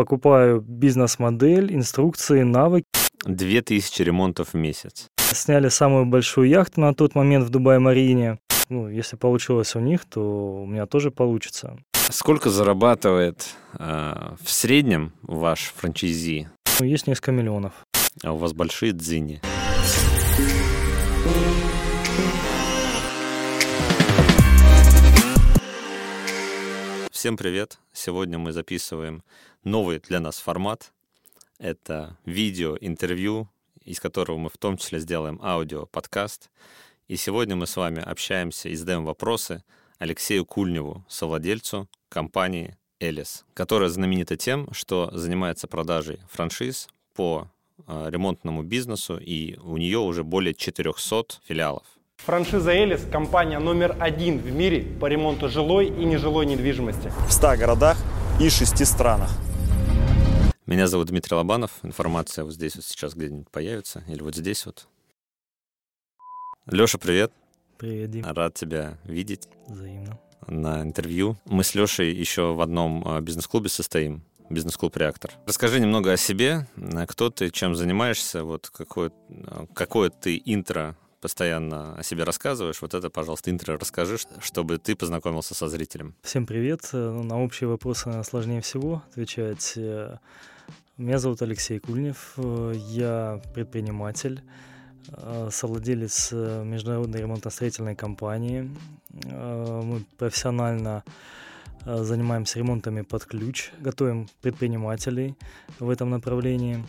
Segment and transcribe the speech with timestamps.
[0.00, 2.86] покупаю бизнес-модель, инструкции, навыки.
[3.26, 5.08] 2000 ремонтов в месяц.
[5.18, 8.38] Сняли самую большую яхту на тот момент в Дубай-Марине.
[8.70, 11.76] Ну, если получилось у них, то у меня тоже получится.
[12.08, 13.46] Сколько зарабатывает
[13.78, 16.48] э, в среднем ваш франчайзи?
[16.80, 17.74] Ну, есть несколько миллионов.
[18.24, 19.42] А у вас большие дзини?
[27.20, 27.78] Всем привет!
[27.92, 29.22] Сегодня мы записываем
[29.64, 30.92] новый для нас формат.
[31.58, 33.48] Это видео-интервью,
[33.84, 36.50] из которого мы в том числе сделаем аудио-подкаст.
[37.08, 39.62] И сегодня мы с вами общаемся и задаем вопросы
[39.98, 47.48] Алексею Кульневу, совладельцу компании Элис, которая знаменита тем, что занимается продажей франшиз по
[47.86, 51.84] э, ремонтному бизнесу, и у нее уже более 400 филиалов.
[52.18, 57.10] Франшиза Элис– компания номер один в мире по ремонту жилой и нежилой недвижимости.
[57.28, 57.96] В 100 городах
[58.38, 59.30] и 6 странах.
[60.66, 61.72] Меня зовут Дмитрий Лобанов.
[61.82, 64.04] Информация вот здесь вот сейчас где-нибудь появится.
[64.08, 64.86] Или вот здесь вот.
[66.66, 67.32] Леша, привет.
[67.78, 68.24] Привет, Дим.
[68.26, 69.48] Рад тебя видеть.
[69.66, 70.20] Взаимно.
[70.46, 71.38] На интервью.
[71.46, 74.22] Мы с Лешей еще в одном а, бизнес-клубе состоим.
[74.50, 75.32] Бизнес-клуб «Реактор».
[75.46, 76.66] Расскажи немного о себе.
[77.08, 79.12] Кто ты, чем занимаешься, вот какое,
[79.46, 82.80] а, какое ты интро постоянно о себе рассказываешь.
[82.82, 86.14] Вот это, пожалуйста, интро расскажи, чтобы ты познакомился со зрителем.
[86.22, 86.88] Всем привет.
[86.92, 89.76] Ну, на общие вопросы сложнее всего отвечать.
[90.96, 92.34] Меня зовут Алексей Кульнев.
[92.88, 94.42] Я предприниматель,
[95.50, 98.70] совладелец международной ремонтно-строительной компании.
[99.24, 101.04] Мы профессионально
[101.84, 105.36] занимаемся ремонтами под ключ, готовим предпринимателей
[105.78, 106.84] в этом направлении.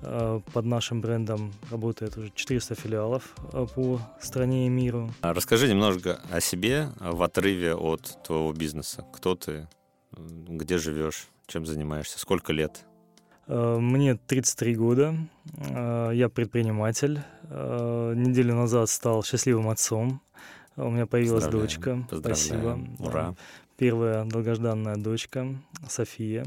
[0.00, 5.10] Э, под нашим брендом работает уже 400 филиалов э, по стране и миру.
[5.22, 9.04] А расскажи немножко о себе в отрыве от твоего бизнеса.
[9.12, 9.66] Кто ты,
[10.12, 12.84] где живешь, чем занимаешься, сколько лет?
[13.48, 15.16] Э, мне 33 года,
[15.56, 17.20] я предприниматель.
[17.50, 20.20] Неделю назад стал счастливым отцом.
[20.76, 22.06] У меня появилась дочка.
[22.12, 22.78] Спасибо.
[23.00, 23.34] Ура.
[23.76, 25.56] Первая долгожданная дочка
[25.88, 26.44] София.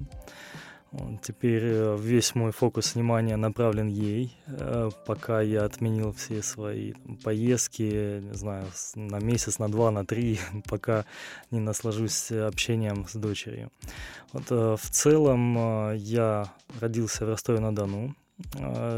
[1.22, 6.94] Теперь э, весь мой фокус внимания направлен ей, э, пока я отменил все свои
[7.24, 8.66] поездки, не знаю,
[8.96, 11.06] на месяц, на два, на три, пока
[11.50, 13.72] не наслажусь общением с дочерью.
[14.34, 18.14] Вот, э, в целом я родился в Ростове-на-Дону,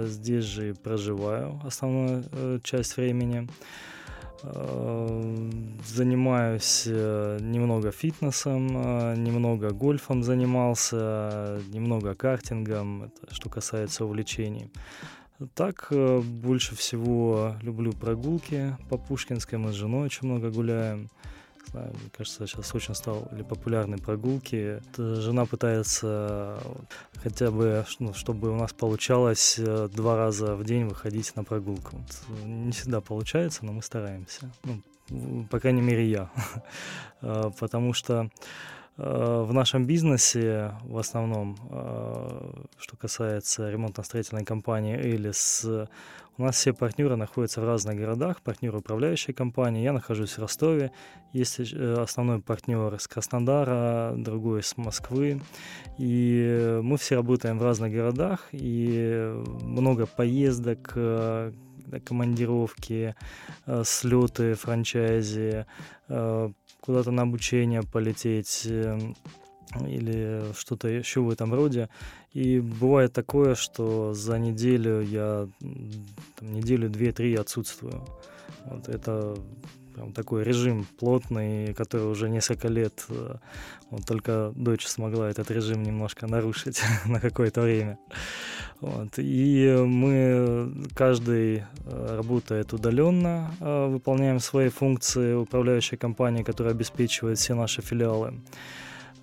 [0.06, 3.48] здесь же проживаю основную часть времени.
[4.46, 5.50] Э,
[5.86, 14.70] занимаюсь э, немного фитнесом, э, немного гольфом занимался, немного картингом, это что касается увлечений.
[15.56, 21.10] Так, больше всего люблю прогулки по Пушкинской, мы с женой очень много гуляем
[21.74, 24.82] знаю, мне кажется, сейчас очень стали популярны прогулки.
[24.96, 26.60] Жена пытается
[27.16, 31.98] хотя бы, ну, чтобы у нас получалось э, два раза в день выходить на прогулку.
[31.98, 34.52] Вот, не всегда получается, но мы стараемся.
[35.10, 36.30] Ну, по крайней мере, я.
[37.26, 38.30] Э, потому что
[38.98, 41.56] э, в нашем бизнесе, в основном,
[42.78, 45.66] что касается ремонтно-строительной компании «Элис»,
[46.38, 49.84] у нас все партнеры находятся в разных городах, партнеры управляющей компании.
[49.84, 50.92] Я нахожусь в Ростове,
[51.32, 55.42] есть э, основной партнер из Краснодара, другой из Москвы.
[56.00, 61.52] И мы все работаем в разных городах, и много поездок, э,
[62.04, 63.16] командировки,
[63.68, 65.66] э, слеты, франчайзи,
[66.08, 68.68] куда-то на обучение полететь
[69.88, 71.90] или что-то еще в этом роде.
[72.34, 75.48] И бывает такое, что за неделю я
[76.42, 78.06] неделю, две-три отсутствую.
[78.66, 79.36] Вот это
[79.94, 83.36] прям такой режим плотный, который уже несколько лет, э,
[83.90, 87.98] вот только дочь смогла этот режим немножко нарушить на какое-то время.
[88.82, 89.14] Вот.
[89.18, 97.56] И мы, каждый э, работает удаленно, э, выполняем свои функции управляющей компании, которая обеспечивает все
[97.56, 98.34] наши филиалы.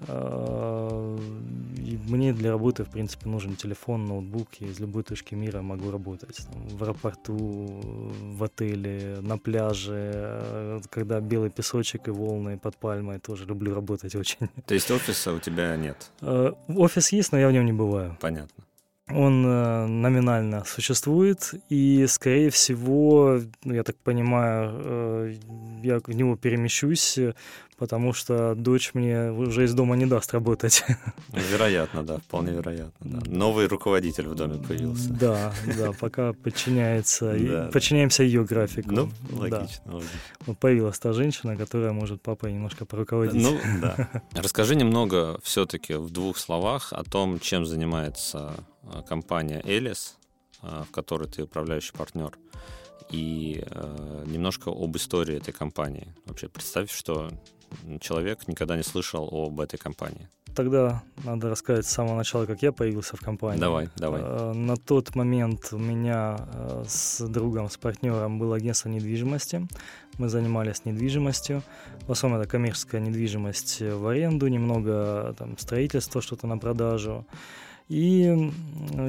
[0.09, 4.49] И мне для работы, в принципе, нужен телефон, ноутбук.
[4.61, 6.47] Я из любой точки мира могу работать.
[6.51, 13.19] Там, в аэропорту, в отеле, на пляже, когда белый песочек и волны под пальмой.
[13.19, 14.49] Тоже люблю работать очень.
[14.67, 16.11] То есть офиса у тебя нет?
[16.21, 18.17] А, офис есть, но я в нем не бываю.
[18.21, 18.65] Понятно.
[19.15, 25.35] Он э, номинально существует, и, скорее всего, ну, я так понимаю, э,
[25.83, 27.19] я в него перемещусь,
[27.81, 30.85] потому что дочь мне уже из дома не даст работать.
[31.33, 32.93] Вероятно, да, вполне вероятно.
[33.01, 33.31] Да.
[33.31, 35.09] Новый руководитель в доме появился.
[35.09, 37.71] Да, да, пока подчиняется, да.
[37.73, 38.91] подчиняемся ее графику.
[38.93, 39.93] Ну, логично, да.
[39.93, 40.19] логично.
[40.47, 43.43] Вот появилась та женщина, которая может папой немножко поруководить.
[43.43, 44.11] Ну, да.
[44.35, 48.53] Расскажи немного все-таки в двух словах о том, чем занимается
[49.09, 50.17] компания Элис,
[50.63, 52.37] а, в которой ты управляющий партнер,
[53.11, 56.15] и э, немножко об истории этой компании.
[56.27, 57.31] Вообще представь, что
[58.01, 60.29] человек никогда не слышал об этой компании.
[60.55, 63.61] Тогда надо рассказать с самого начала, как я появился в компании.
[63.61, 64.21] Давай, давай.
[64.23, 69.67] Э, на тот момент у меня э, с другом, с партнером было агентство недвижимости.
[70.19, 71.63] Мы занимались недвижимостью.
[72.07, 77.25] В основном это коммерческая недвижимость в аренду, немного там, строительства, что-то на продажу.
[77.91, 78.53] И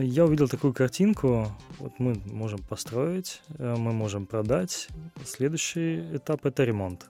[0.02, 4.88] я увидел такую картинку, вот мы можем построить, э, мы можем продать.
[5.24, 7.02] Следующий этап– это ремонт.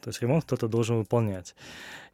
[0.00, 1.56] То есть ремонт кто-то должен выполнять.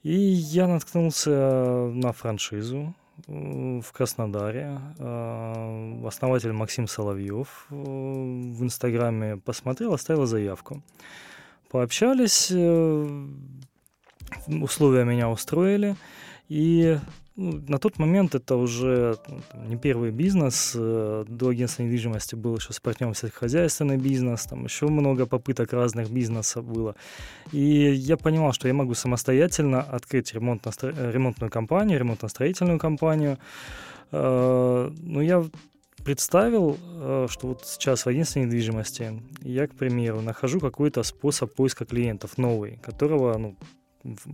[0.02, 2.94] И я наткнулся на франшизу
[3.28, 4.80] э, в Краснодаре.
[4.98, 10.82] Э, основатель Максим Соловьев в Инстаграме посмотрел, оставил заявку.
[11.68, 12.50] Пообщались,
[14.46, 15.96] условия меня устроили.
[16.48, 16.98] И
[17.40, 20.72] на тот момент это уже ну, не первый бизнес.
[20.76, 26.10] Э, до агентства недвижимости был еще с партнером сельскохозяйственный бизнес, там еще много попыток разных
[26.10, 26.94] бизнесов было.
[27.52, 33.38] И я понимал, что я могу самостоятельно открыть ремонтно э, ремонтную компанию, ремонтно-строительную компанию.
[34.12, 35.44] Э, но я
[36.04, 36.78] представил,
[37.28, 42.78] что вот сейчас в агентстве недвижимости я, к примеру, нахожу какой-то способ поиска клиентов новый,
[42.82, 43.56] которого ну,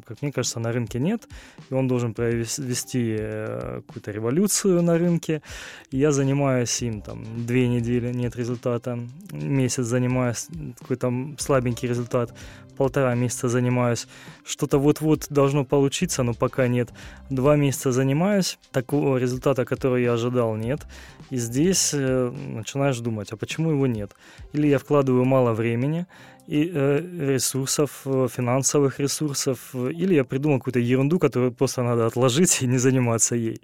[0.04, 1.28] как мне кажется, на рынке нет,
[1.70, 5.42] и он должен провести э, какую-то революцию на рынке.
[5.90, 8.98] Я занимаюсь им там две недели, нет результата,
[9.32, 10.48] месяц занимаюсь,
[10.78, 12.32] какой-то слабенький результат,
[12.76, 14.06] полтора месяца занимаюсь,
[14.44, 16.90] что-то вот-вот должно получиться, но пока нет.
[17.30, 20.86] Два месяца занимаюсь, такого результата, который я ожидал, нет.
[21.30, 24.12] И здесь э, начинаешь думать, а почему его нет?
[24.52, 26.06] Или я вкладываю мало времени,
[26.48, 32.66] э, ресурсов, э, финансовых ресурсов, или я придумал какую-то ерунду, которую просто надо отложить и
[32.66, 33.60] не заниматься ей.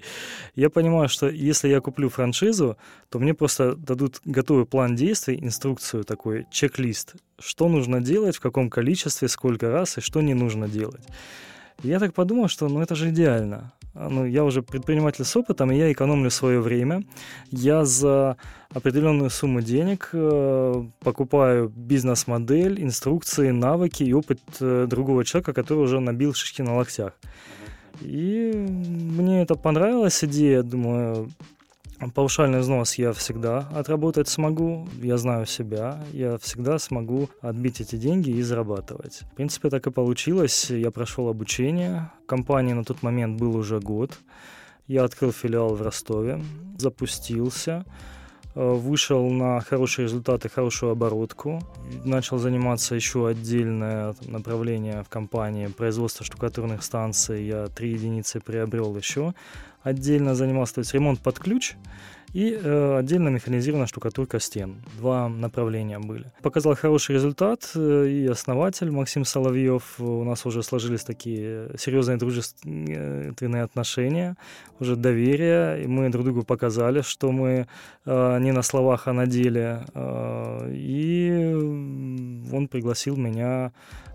[0.57, 2.77] Я понимаю, что если я куплю франшизу,
[3.09, 8.71] то мне просто дадут готовый план действий, инструкцию такой, чек-лист, что нужно делать, в каком
[8.71, 11.05] количестве, сколько раз и что не нужно делать.
[11.83, 13.73] Я так подумал, что ну это же идеально.
[13.95, 17.05] А, ну, я уже предприниматель с опытом, и я экономлю свое время.
[17.51, 18.37] Я за
[18.71, 26.01] определенную сумму денег э, покупаю бизнес-модель, инструкции, навыки и опыт э, другого человека, который уже
[26.01, 27.13] набил шишки на локтях.
[28.01, 31.31] И мне это понравилась идея, думаю,
[32.11, 38.31] Паушальный взнос я всегда отработать смогу, я знаю себя, я всегда смогу отбить эти деньги
[38.31, 39.21] и зарабатывать.
[39.33, 40.71] В принципе, так и получилось.
[40.71, 42.11] Я прошел обучение.
[42.27, 44.19] Компании на тот момент был уже год.
[44.89, 46.43] Я открыл филиал в Ростове,
[46.77, 47.85] запустился,
[48.55, 51.61] вышел на хорошие результаты, хорошую оборотку,
[52.05, 57.45] начал заниматься еще отдельное направление в компании производства штукатурных станций.
[57.47, 59.35] Я три единицы приобрел еще.
[59.83, 61.75] Отдельно занимался, то есть ремонт под ключ
[62.33, 64.83] и э, отдельно механизированная штукатурка стен.
[64.99, 66.33] Два направления были.
[66.43, 73.63] Показал хороший результат, э, и основатель Максим Соловьев, у нас уже сложились такие серьезные дружественные
[73.63, 74.37] отношения,
[74.81, 77.67] уже доверие, и мы друг другу показали, что мы
[78.07, 79.85] э, не на словах, а на деле.
[79.95, 81.53] Э, и
[82.53, 83.73] он пригласил меня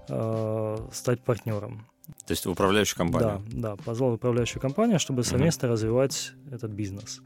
[0.09, 1.85] э, стать партнером.
[2.25, 3.41] То есть управляющую компанию?
[3.51, 5.71] Да, да, позвал управляющую компанию, чтобы совместно uh-huh.
[5.71, 7.21] развивать этот бизнес.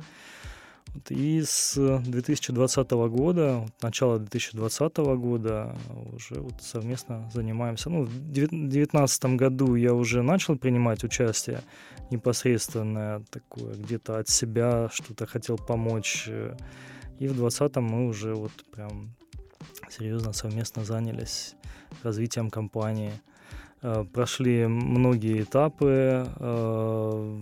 [1.10, 5.76] И с 2020 года, начала 2020 года
[6.14, 7.90] уже вот совместно занимаемся.
[7.90, 11.62] Ну, в 2019 году я уже начал принимать участие
[12.10, 16.28] непосредственно такое, где-то от себя что-то хотел помочь.
[17.20, 19.16] И в 2020 мы уже вот прям
[19.90, 21.56] серьезно совместно занялись
[22.04, 23.14] развитием компании.
[23.82, 27.40] Э, прошли многие этапы, э,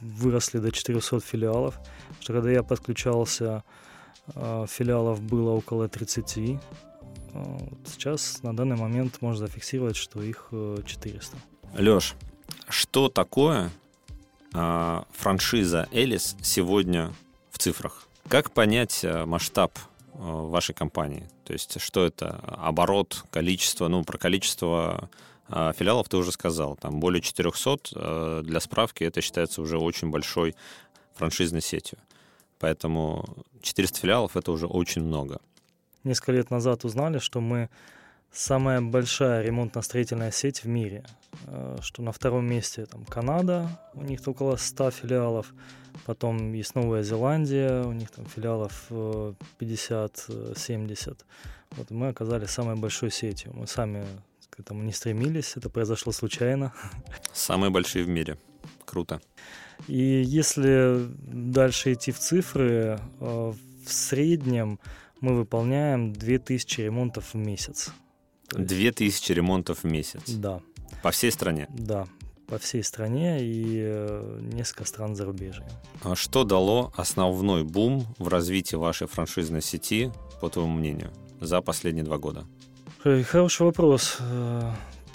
[0.00, 1.78] выросли до 400 филиалов.
[2.20, 3.64] Что когда я подключался,
[4.34, 6.58] э, филиалов было около 30.
[7.86, 11.38] Сейчас на данный момент можно зафиксировать, что их 400.
[11.78, 12.14] Леш,
[12.68, 13.70] что такое
[14.50, 17.10] франшиза Элис сегодня
[17.50, 18.06] в цифрах?
[18.28, 19.78] Как понять масштаб
[20.12, 21.26] вашей компании?
[21.46, 22.38] То есть что это?
[22.46, 23.88] Оборот, количество?
[23.88, 25.08] Ну, про количество
[25.54, 27.78] а филиалов ты уже сказал, там более 400.
[27.94, 30.54] Э, для справки это считается уже очень большой
[31.14, 31.98] франшизной сетью.
[32.58, 33.24] Поэтому
[33.60, 35.40] 400 филиалов— это уже очень много.
[36.04, 37.68] Несколько лет назад узнали, что мы
[38.32, 41.04] самая большая ремонтно-строительная сеть в мире,
[41.46, 45.52] э, что на втором месте там Канада, у них около 100 филиалов,
[46.06, 51.10] потом есть Новая Зеландия, у них там филиалов 50-70.
[51.10, 51.14] Э,
[51.72, 53.52] вот мы оказались самой большой сетью.
[53.54, 54.04] Мы сами
[54.50, 56.72] к этому не стремились, это произошло случайно.
[57.32, 58.36] Самые большие в мире.
[58.84, 59.20] Круто.
[59.88, 63.52] И если дальше идти в цифры, э,
[63.86, 64.78] в среднем
[65.20, 67.92] мы выполняем 2000 ремонтов в месяц.
[68.50, 70.22] 2000 ремонтов в месяц?
[70.28, 70.60] Да.
[71.02, 71.66] По всей стране?
[71.70, 72.06] Да,
[72.46, 75.68] по всей стране и э, несколько стран зарубежья.
[76.02, 81.10] А что дало основной бум в развитии вашей франшизной сети, по твоему мнению,
[81.40, 82.44] за последние два года?
[83.02, 84.18] Хороший вопрос.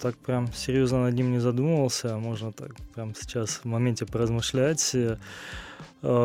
[0.01, 2.17] Так прям серьезно над ним не задумывался.
[2.17, 4.93] Можно так прям сейчас в моменте поразмышлять.
[4.93, 5.17] Э,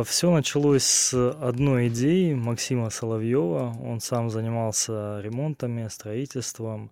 [0.04, 3.74] Все началось с одной идеи Максима Соловьева.
[3.82, 6.90] Он сам занимался ремонтами, строительством.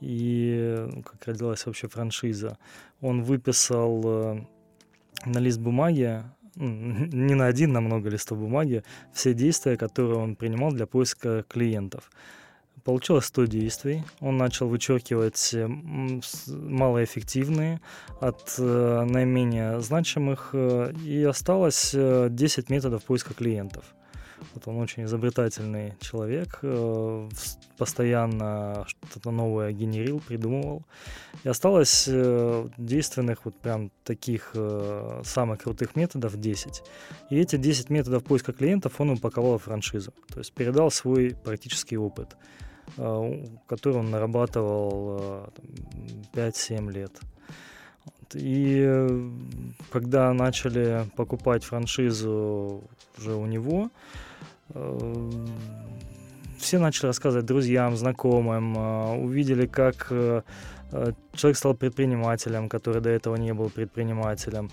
[0.00, 2.58] И ну, как родилась вообще франшиза.
[3.00, 4.40] Он выписал э,
[5.24, 6.22] на лист бумаги,
[6.56, 12.10] не на один, на много листов бумаги, все действия, которые он принимал для поиска клиентов.
[12.88, 14.02] Получилось 100 действий.
[14.20, 15.54] Он начал вычеркивать
[16.48, 17.82] малоэффективные
[18.18, 23.84] от э, наименее значимых, э, и осталось 10 э, методов поиска клиентов.
[24.54, 27.28] Вот он очень изобретательный человек, э,
[27.76, 30.86] постоянно что-то новое генерил, придумывал.
[31.44, 36.82] И осталось э, действенных вот прям таких э, самых крутых методов 10.
[37.28, 40.14] И эти 10 методов поиска клиентов он упаковал в франшизу.
[40.32, 42.34] То есть передал свой практический опыт.
[42.96, 45.50] Э, который он нарабатывал
[46.32, 47.20] 5-7 э, лет.
[48.34, 49.30] И э,
[49.90, 52.82] когда начали покупать франшизу
[53.18, 53.90] уже у него,
[56.58, 58.76] все начали рассказывать друзьям, знакомым,
[59.24, 60.08] увидели, как
[61.32, 64.70] человек стал предпринимателем, который до этого не был предпринимателем.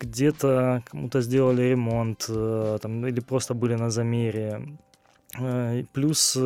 [0.00, 2.26] Где-то кому-то сделали ремонт
[2.80, 4.78] там, или просто были на замере.
[5.92, 6.38] Плюс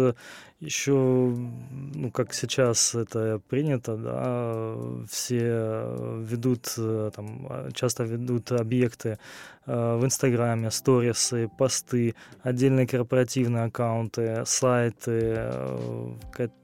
[0.61, 4.75] еще, ну, как сейчас это принято, да,
[5.09, 9.19] все ведут, э, там, а, часто ведут объекты
[9.67, 16.17] э, в Инстаграме, сторисы, посты, отдельные корпоративные аккаунты, сайты, э,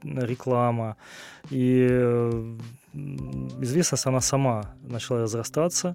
[0.03, 0.97] реклама.
[1.51, 1.87] И
[3.61, 5.95] известность она сама начала разрастаться.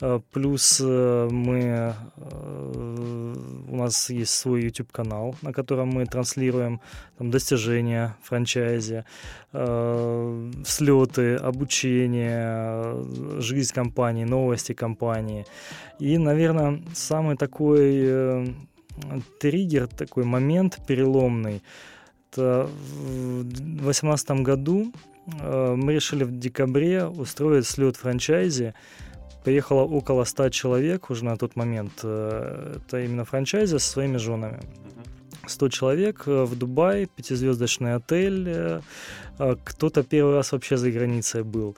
[0.00, 3.34] Э, плюс э, мы, э,
[3.68, 6.80] у нас есть свой YouTube-канал, на котором мы транслируем
[7.18, 9.04] там, достижения франчайзи,
[10.66, 15.46] слеты, обучение, жизнь компании, новости компании.
[16.00, 18.52] И, наверное, самый такой
[19.38, 21.62] триггер, такой момент переломный,
[22.30, 24.92] это в 2018 году
[25.26, 28.74] мы решили в декабре устроить слет франчайзи
[29.44, 31.92] Поехало около 100 человек уже на тот момент.
[32.02, 34.60] Э, это именно франчайзи со своими женами.
[35.46, 38.48] 100 человек э, в Дубае, пятизвездочный отель.
[38.48, 38.80] Э,
[39.64, 41.76] кто-то первый раз вообще за границей был.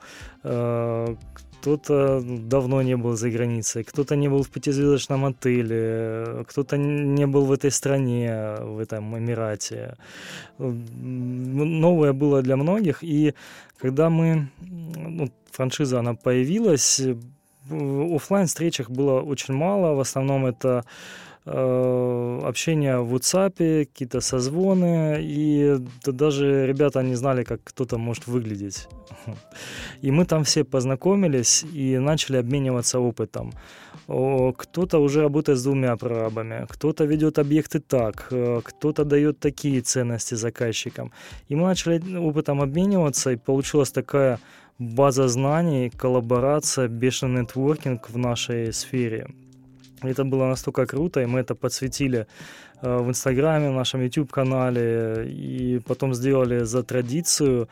[1.61, 7.45] Кто-то давно не был за границей, кто-то не был в пятизвездочном отеле, кто-то не был
[7.45, 9.95] в этой стране, в этом Эмирате.
[10.57, 13.33] Новое было для многих, и
[13.77, 14.49] когда мы,
[14.95, 17.01] ну, франшиза, она появилась,
[17.69, 19.95] офлайн встречах было очень мало.
[19.95, 20.85] В основном это
[21.47, 28.87] общение в WhatsApp, какие-то созвоны, и да, даже ребята не знали, как кто-то может выглядеть.
[30.01, 33.51] И мы там все познакомились и начали обмениваться опытом.
[34.07, 40.35] Кто-то уже работает с двумя прорабами, кто-то ведет объекты так, э, кто-то дает такие ценности
[40.35, 41.11] заказчикам.
[41.49, 44.39] И мы начали опытом обмениваться, и получилась такая
[44.79, 49.27] база знаний, коллаборация, бешеный нетворкинг в нашей сфере.
[50.01, 52.27] Это было настолько круто, и мы это подсветили
[52.81, 57.67] э, в Инстаграме, в нашем YouTube-канале, и потом сделали за традицию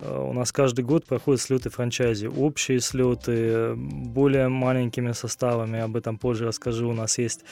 [0.00, 2.26] Э, у нас каждый год проходят слеты франчайзи.
[2.26, 6.88] Общие слеты, более маленькими составами, об этом позже расскажу.
[6.88, 7.44] У нас есть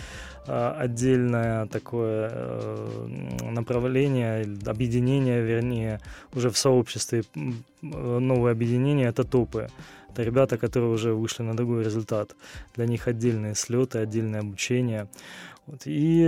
[0.47, 2.31] э, отдельное такое
[3.43, 6.01] направление, объединение, вернее,
[6.35, 7.23] уже в сообществе
[7.83, 9.69] новое объединение– это топы.
[10.11, 12.35] Это ребята, которые уже вышли на другой результат.
[12.75, 15.09] Для них отдельные слеты, отдельное обучение.
[15.67, 15.83] Вот.
[15.85, 16.25] И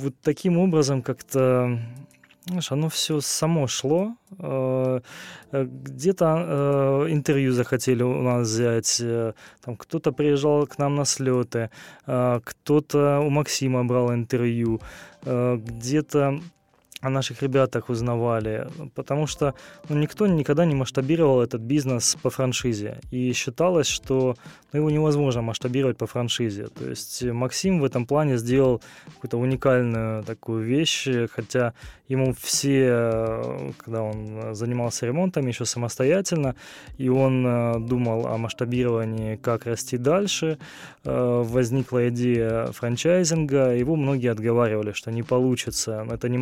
[0.00, 1.78] вот таким образом как-то
[2.46, 4.16] Знаешь, оно все само шло.
[4.38, 5.00] Э,
[5.52, 9.02] э, где-то э, интервью захотели у нас взять,
[9.64, 11.70] там кто-то приезжал к нам на слеты,
[12.04, 14.80] кто-то у Максима брал интервью,
[15.22, 16.40] где-то
[17.04, 19.54] о наших ребятах узнавали, потому что
[19.90, 24.36] ну, никто никогда не масштабировал этот бизнес по франшизе, и считалось, что
[24.72, 26.68] ну, его невозможно масштабировать по франшизе.
[26.68, 28.80] То есть Максим в этом плане сделал
[29.14, 31.74] какую-то уникальную такую вещь, хотя
[32.08, 36.54] ему все, когда он занимался ремонтом еще самостоятельно,
[36.98, 40.58] и он э, думал о масштабировании, как расти дальше,
[41.04, 46.38] э, возникла идея франчайзинга, его многие отговаривали, что не получится, это не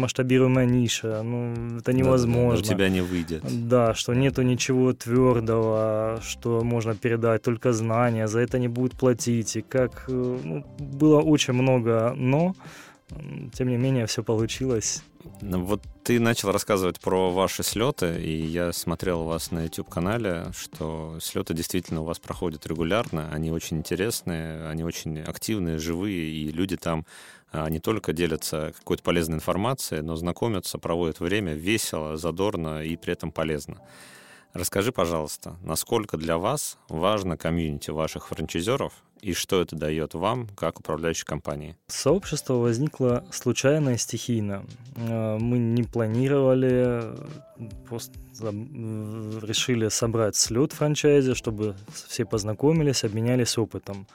[0.52, 2.62] масштабируемая ниша, ну, это невозможно.
[2.62, 3.42] Да, у тебя не выйдет.
[3.68, 9.56] Да, что нету ничего твердого, что можно передать, только знания, за это не будут платить,
[9.56, 12.54] и как э, ну, было очень много «но»,
[13.52, 15.02] тем не менее, все получилось.
[15.40, 20.46] Ну, вот ты начал рассказывать про ваши слеты, и я смотрел у вас на YouTube-канале,
[20.56, 26.50] что слеты действительно у вас проходят регулярно, они очень интересные, они очень активные, живые, и
[26.50, 27.06] люди там
[27.52, 33.12] а, не только делятся какой-то полезной информацией, но знакомятся, проводят время весело, задорно и при
[33.12, 33.78] этом полезно.
[34.54, 38.92] Расскажи, пожалуйста, насколько для вас важно комьюнити ваших франчайзеров
[39.22, 41.76] и что это дает вам, как управляющей компании?
[41.86, 44.64] Сообщество возникло случайно и стихийно.
[44.96, 47.04] Э, мы не планировали,
[47.88, 54.08] просто решили собрать слет франчайзе, чтобы все познакомились, обменялись опытом.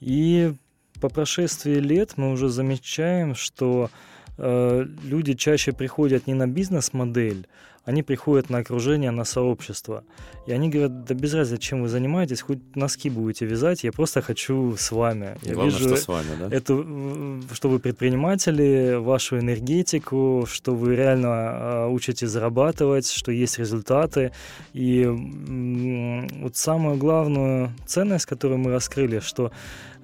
[0.00, 0.54] И
[1.02, 3.90] по прошествии лет мы уже замечаем, что
[4.38, 7.46] э, люди чаще приходят не на бизнес-модель,
[7.84, 10.04] они приходят на окружение, на сообщество.
[10.46, 14.22] И они говорят, да без разницы, чем вы занимаетесь, хоть носки будете вязать, я просто
[14.22, 15.36] хочу с вами.
[15.42, 16.48] И я главное, вижу что с вами, да?
[16.50, 24.32] Это, что вы предприниматели, вашу энергетику, что вы реально э, учитесь зарабатывать, что есть результаты.
[24.72, 29.52] И вот самую главную ценность, которую мы раскрыли, что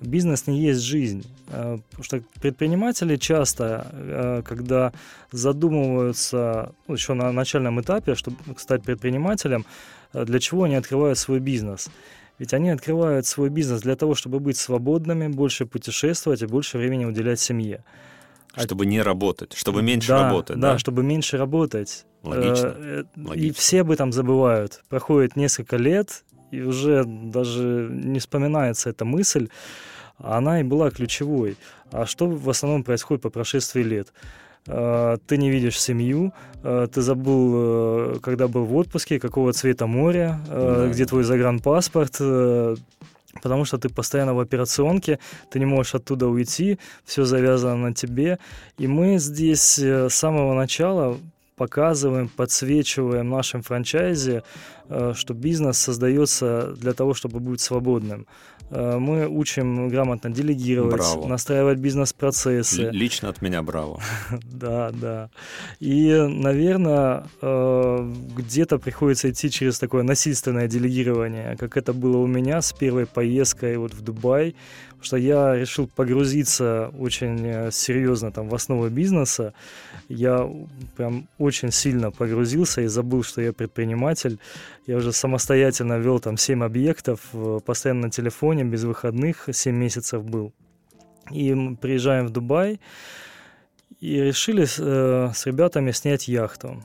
[0.01, 1.25] бизнес не есть жизнь.
[1.49, 4.93] Э, потому что предприниматели часто, э, когда
[5.33, 9.65] задумываются ну, еще на начальном этапе, чтобы стать предпринимателем,
[10.13, 11.89] э, для чего они открывают свой бизнес?
[12.39, 17.05] Ведь они открывают свой бизнес для того, чтобы быть свободными, больше путешествовать и больше времени
[17.05, 17.85] уделять семье.
[18.55, 20.59] А чтобы не работать, чтобы меньше да, работать.
[20.59, 22.07] Да, да, чтобы меньше работать.
[22.23, 23.05] Логично.
[23.17, 23.33] Логично.
[23.35, 24.83] И все об этом забывают.
[24.89, 29.49] Проходит несколько лет, и уже даже не вспоминается эта мысль
[30.23, 31.57] она и была ключевой.
[31.91, 34.13] А что в основном происходит по прошествии лет?
[34.69, 36.33] А, ты не видишь семью,
[36.63, 40.89] а, ты забыл, э, когда был в отпуске, какого цвета море, да.
[40.89, 42.77] где твой загранпаспорт, э,
[43.43, 45.19] потому что ты постоянно в операционке,
[45.51, 48.39] ты не можешь оттуда уйти, все завязано на тебе.
[48.77, 51.17] И мы здесь э, с самого начала
[51.61, 54.43] показываем, подсвечиваем нашем франчайзе,
[55.15, 58.27] что бизнес создается для того, чтобы быть свободным.
[58.71, 61.27] Э, мы учим грамотно делегировать, браво.
[61.27, 62.91] настраивать бизнес-процессы.
[62.93, 64.01] Лично от меня браво.
[64.53, 65.31] да, да.
[65.81, 72.63] И, наверное, э, где-то приходится идти через такое насильственное делегирование, как это было у меня
[72.63, 74.55] с первой поездкой вот в Дубай,
[74.91, 79.53] потому что я решил погрузиться очень э, серьезно там в основу бизнеса.
[80.11, 80.51] Я
[80.97, 84.41] прям очень сильно погрузился и забыл, что я предприниматель.
[84.87, 90.25] Я уже самостоятельно вел там 7 объектов, э, постоянно на телефоне, без выходных, 7 месяцев
[90.25, 90.53] был.
[91.31, 92.81] И мы приезжаем в Дубай
[94.01, 96.83] и решили э, с ребятами снять яхту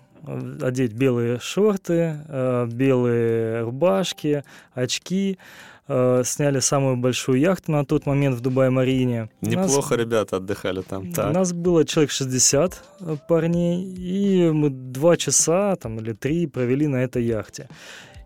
[0.62, 5.38] одеть белые шорты, э, белые рубашки, очки,
[5.88, 9.30] э, сняли самую большую яхту на тот момент в Дубай-Марине.
[9.42, 11.12] Неплохо нас, ребята отдыхали там.
[11.12, 11.30] Так.
[11.30, 16.88] У нас было человек 60 э, парней, и мы два часа там, или три провели
[16.88, 17.68] на этой яхте.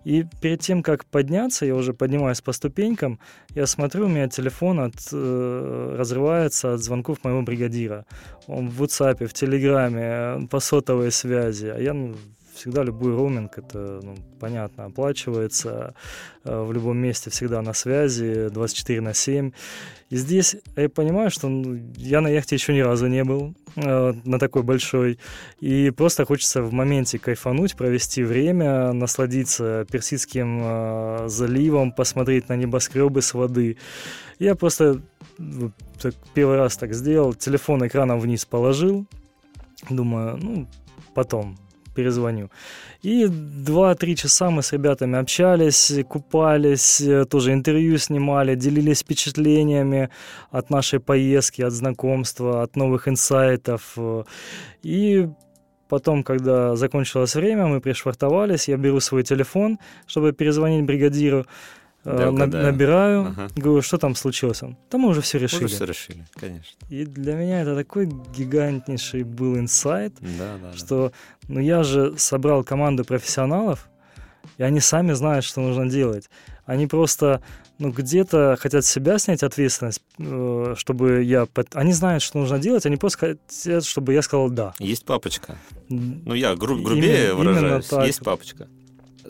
[0.05, 3.19] И перед тем, как подняться, я уже поднимаюсь по ступенькам,
[3.53, 8.05] я смотрю, у меня телефон от, э, разрывается от звонков моего бригадира.
[8.47, 11.67] Он в WhatsApp, в Телеграме, по сотовой связи.
[11.67, 12.15] А я ну,
[12.59, 15.93] всегда любой роуминг, это, ну, понятно, оплачивается
[16.43, 19.51] э, в любом месте, всегда на связи, 24 на 7.
[20.09, 24.13] И здесь я понимаю, что ну, я на яхте еще ни разу не был, э,
[24.25, 25.19] на такой большой,
[25.61, 33.21] и просто хочется в моменте кайфануть, провести время, насладиться Персидским э, заливом, посмотреть на небоскребы
[33.21, 33.77] с воды.
[34.37, 35.01] Я просто
[35.37, 35.71] вот,
[36.33, 39.05] первый раз так сделал, телефон экраном вниз положил,
[39.89, 40.67] думаю, ну,
[41.13, 41.57] потом,
[41.99, 42.49] перезвоню.
[43.05, 50.09] И 2-3 часа мы с ребятами общались, купались, тоже интервью снимали, делились впечатлениями
[50.51, 53.97] от нашей поездки, от знакомства, от новых инсайтов.
[54.85, 55.29] И
[55.89, 61.45] Потом, когда закончилось время, мы пришвартовались, я беру свой телефон, чтобы перезвонить бригадиру, э,
[62.05, 63.47] Да, на- набираю, Ага.
[63.55, 64.61] говорю, что там случилось?
[64.89, 65.65] Да мы уже все решили.
[65.65, 66.77] Уже все решили, конечно.
[66.89, 68.05] И для меня это такой
[68.49, 70.77] гигантнейший был инсайт, Да, да, да.
[70.77, 71.11] что
[71.47, 73.89] ну я же собрал команду профессионалов,
[74.57, 76.29] и они сами знают, что нужно делать.
[76.65, 77.41] Они просто,
[77.79, 81.47] ну, где-то хотят себя снять ответственность, э, чтобы я...
[81.73, 83.17] Они знают, что нужно делать, они просто
[83.49, 84.73] хотят, чтобы я сказал «да».
[84.79, 85.57] Есть папочка.
[85.89, 87.87] Ну, я гру- Именно- грубее именно выражаюсь.
[87.87, 88.05] так.
[88.05, 88.67] Есть папочка.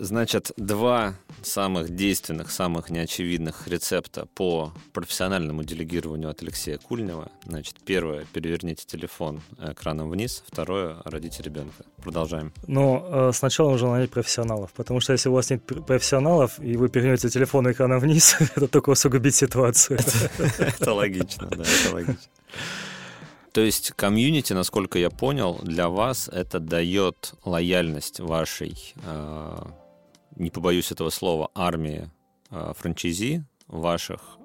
[0.02, 7.30] Значит, два самых действенных, самых неочевидных рецепта по профессиональному делегированию от Алексея Кульнева.
[7.46, 10.42] Значит, первое— переверните телефон экраном вниз.
[10.48, 11.84] Второе— родите ребенка.
[12.02, 12.54] Продолжаем.
[12.66, 16.78] Но э, сначала нужно нанять профессионалов, потому что если у вас нет пр- профессионалов, и
[16.78, 20.00] вы перенете телефон экраном вниз, это только усугубит ситуацию.
[20.60, 22.30] Это логично, да, это логично.
[23.52, 29.58] То есть комьюнити, насколько я понял, для вас это дает лояльность вашей, э,
[30.40, 32.10] не побоюсь этого слова, армии
[32.50, 34.38] э, франчайзи ваших.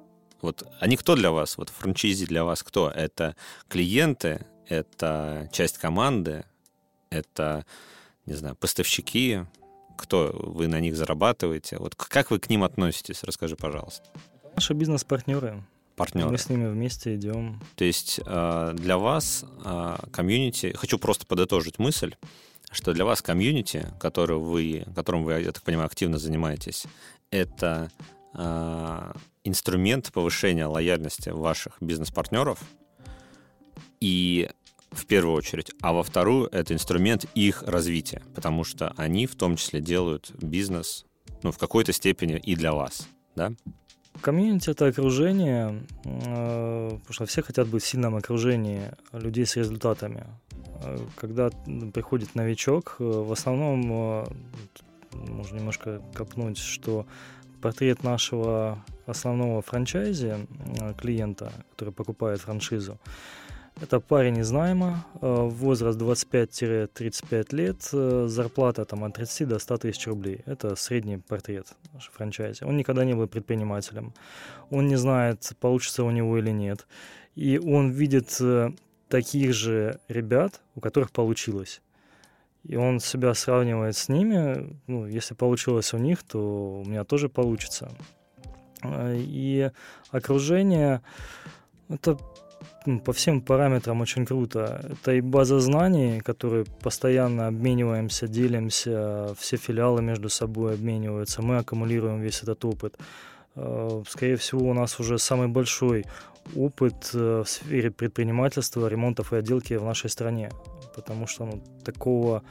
[0.43, 1.57] Вот они кто для вас?
[1.57, 2.91] Вот франчайзи для вас кто?
[2.91, 3.37] Это
[3.69, 6.45] клиенты, это часть команды,
[7.11, 7.65] это,
[8.27, 9.41] не знаю, поставщики,
[9.97, 11.79] кто вы на них зарабатываете?
[11.79, 13.23] Вот как вы к ним относитесь?
[13.23, 14.05] Расскажи, пожалуйста.
[14.55, 15.63] Наши бизнес-партнеры,
[15.97, 16.31] Партнеры.
[16.31, 17.61] мы с ними вместе идем.
[17.77, 22.15] То есть э, для вас э, комьюнити, хочу просто подытожить мысль,
[22.71, 26.87] что для вас комьюнити, который вы, которым вы, я так понимаю, активно занимаетесь,
[27.31, 27.91] это
[28.35, 29.13] э,
[29.45, 32.59] инструмент повышения лояльности ваших бизнес-партнеров
[34.01, 34.51] и
[34.91, 39.57] в первую очередь, а во вторую это инструмент их развития, потому что они в том
[39.57, 41.05] числе делают бизнес,
[41.43, 43.53] ну, в какой-то степени и для вас, да?
[44.25, 48.81] Комьюнити— это окружение, э, потому что все хотят быть в сильном окружении
[49.13, 50.25] людей с результатами.
[50.83, 51.51] Э, Когда
[51.93, 54.27] приходит новичок, э, в основном
[55.13, 57.05] можно немножко копнуть, что
[57.61, 60.47] портрет нашего основного франчайзи
[60.97, 62.99] клиента, который покупает франшизу,
[63.81, 69.79] это парень из найма, э, возраст 25-35 лет, э, зарплата там от 30 до 100
[69.79, 70.43] тысяч рублей.
[70.47, 72.65] Это средний портрет нашей франчайзи.
[72.65, 74.13] Он никогда не был предпринимателем.
[74.71, 76.87] Он не знает, получится у него или нет.
[77.35, 78.71] И он видит э,
[79.09, 81.83] таких же ребят, у которых получилось.
[82.63, 84.79] И он себя сравнивает с ними.
[84.87, 87.91] Ну, если получилось у них, то у меня тоже получится.
[88.85, 89.71] И
[90.11, 91.03] окружение
[91.89, 92.19] это
[93.05, 94.81] по всем параметрам очень круто.
[94.93, 102.21] Это и база знаний, которые постоянно обмениваемся, делимся, все филиалы между собой обмениваются, мы аккумулируем
[102.21, 102.97] весь этот опыт.
[103.57, 106.05] Э, Скорее всего, у нас уже самый большой
[106.55, 110.51] опыт э, в сфере предпринимательства, ремонтов и отделки в нашей стране,
[110.95, 112.43] потому что ну, такого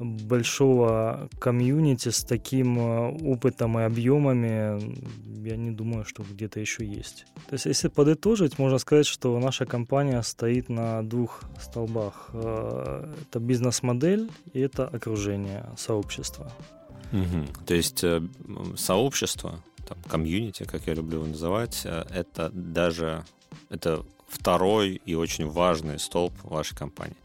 [0.00, 4.80] большого комьюнити с таким э, опытом и объемами,
[5.46, 7.26] я не думаю, что где-то еще есть.
[7.48, 12.30] То есть, если подытожить, можно сказать, что наша компания стоит на двух столбах.
[12.32, 16.50] Э, Это бизнес-модель и это окружение, сообщество.
[17.12, 17.46] Мгм.
[17.66, 18.22] То есть э,
[18.76, 23.24] сообщество, там, комьюнити, как я люблю его называть, это даже
[23.68, 27.16] это второй и очень важный столб вашей компании.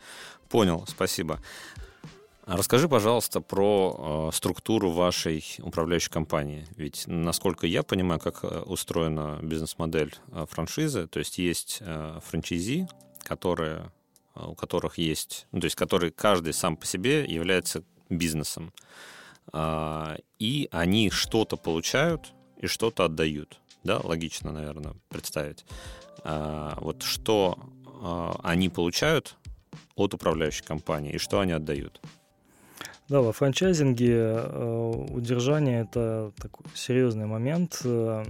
[0.50, 1.40] Понял, спасибо.
[2.46, 6.68] Расскажи, пожалуйста, про э, структуру вашей управляющей компании.
[6.76, 12.88] Ведь, насколько я понимаю, как э, устроена бизнес-модель э, франшизы, то есть есть э, франчайзи,
[13.24, 13.92] которые,
[14.36, 18.72] э, у которых есть, ну, то есть который каждый сам по себе является бизнесом.
[19.52, 23.60] А, и они что-то получают и что-то отдают.
[23.84, 25.66] Да, логично, наверное, представить.
[26.24, 27.60] Вот что
[28.44, 29.36] они получают
[29.96, 32.02] от управляющей компании и что они отдают.
[33.08, 37.82] Да, во франчайзинге э, удержание это такой серьезный момент.
[37.84, 38.24] Э,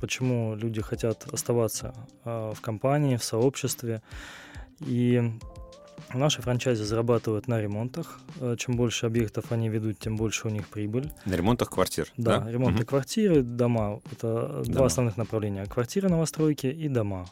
[0.00, 4.02] почему люди хотят оставаться э, в компании, в сообществе.
[4.86, 5.20] И
[6.14, 8.20] наши франчайзи зарабатывают на ремонтах.
[8.56, 11.10] Чем больше объектов они ведут, тем больше у них прибыль.
[11.26, 12.06] На ремонтах квартир.
[12.16, 12.86] Да, Да, ремонты Мгм.
[12.86, 14.00] квартиры, дома.
[14.12, 14.86] Это два Дома.
[14.86, 15.66] основных направления.
[15.66, 17.26] Квартиры новостройки и дома.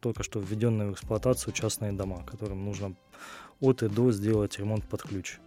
[0.00, 2.94] Только что введенные в эксплуатацию частные дома, которым нужно
[3.60, 5.38] от и до сделать ремонт под ключ.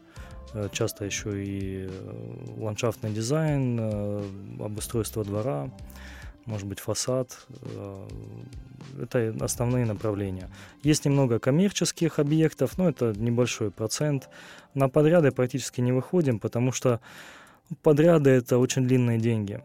[0.54, 4.24] Э, Часто еще и э, ландшафтный дизайн, э,
[4.60, 5.70] обустройство двора,
[6.46, 7.46] может быть фасад.
[9.00, 10.50] Это основные направления.
[10.82, 14.30] Есть немного коммерческих объектов, но это небольшой процент.
[14.74, 17.00] На подряды практически не выходим, потому что
[17.84, 19.62] подряды это очень длинные деньги.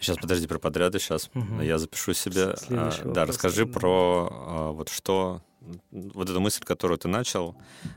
[0.00, 1.60] Сейчас подожди про подряды, сейчас Мгм.
[1.60, 2.54] я запишу себе.
[2.70, 5.42] А, Да, расскажи про а, вот что,
[5.90, 7.54] вот эту мысль, которую ты начал,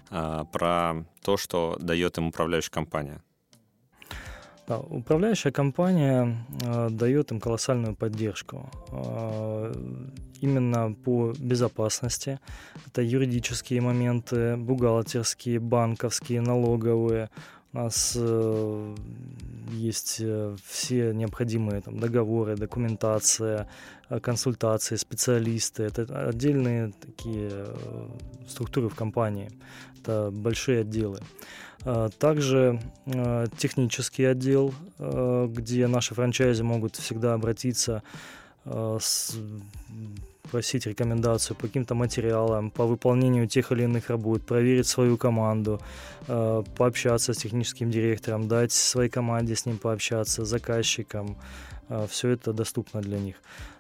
[0.10, 3.22] а, про то, что дает им управляющая компания.
[4.68, 8.70] Да, управляющая компания э, дает им колоссальную поддержку.
[8.92, 9.74] Э,
[10.40, 12.40] именно по безопасности.
[12.88, 17.30] Это юридические моменты, бухгалтерские, банковские, налоговые.
[17.74, 18.96] У нас э,
[19.72, 23.68] есть э, все необходимые там, договоры, документация,
[24.10, 25.84] э, консультации, специалисты.
[25.84, 28.08] Это отдельные такие э,
[28.48, 29.50] структуры в компании.
[30.00, 31.18] Это большие отделы.
[31.86, 38.04] А, Также э, технический отдел, э, где наши франчайзи могут всегда обратиться,
[38.66, 39.36] э, с-
[40.52, 45.80] просить рекомендацию по каким-то материалам, по выполнению тех или иных работ, проверить свою команду,
[46.28, 51.36] э, пообщаться с техническим директором, дать своей команде с ним пообщаться, с заказчиком.
[52.08, 53.36] Все это доступно для них.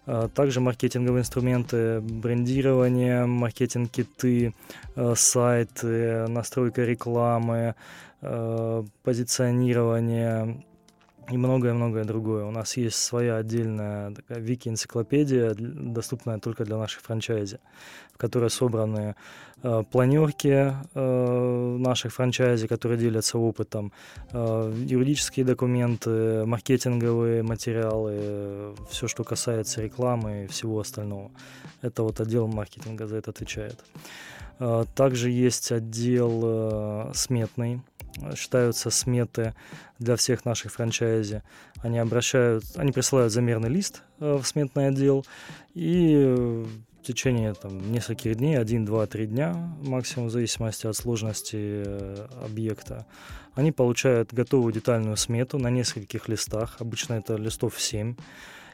[0.06, 4.54] А, Также маркетинговые инструменты, брендирование, маркетинг-киты,
[4.95, 7.76] э, сайты, настройка рекламы,
[8.21, 10.63] э, позиционирование
[11.30, 12.46] и многое-многое другое.
[12.46, 17.60] У нас есть своя отдельная такая вики-энциклопедия, доступная только для наших франчайзи,
[18.14, 19.16] в которой собраны
[19.64, 23.92] э, планерки э, наших франчайзи, которые делятся опытом,
[24.32, 31.32] э, юридические документы, маркетинговые материалы, все, что касается рекламы и всего остального.
[31.82, 33.80] Это вот отдел маркетинга за это отвечает.
[34.60, 37.82] Э, Также есть отдел э, сметный.
[38.36, 39.54] Считаются сметы
[39.99, 41.41] для всех наших франчайзи.
[41.82, 45.26] Они обращают, они присылают замерный лист э, в сметный отдел
[45.73, 46.65] и
[47.04, 52.28] в течение там, нескольких дней, один, два, три дня максимум, в зависимости от сложности э,
[52.45, 53.06] объекта,
[53.56, 58.15] они получают готовую детальную смету на нескольких листах, обычно это листов 7,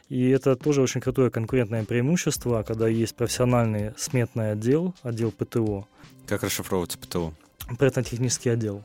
[0.08, 5.88] и это тоже очень крутое конкурентное преимущество, когда есть профессиональный сметный отдел, отдел ПТО,
[6.26, 7.34] Как расшифровывается ПТО?
[7.78, 8.84] проектно-технический отдел.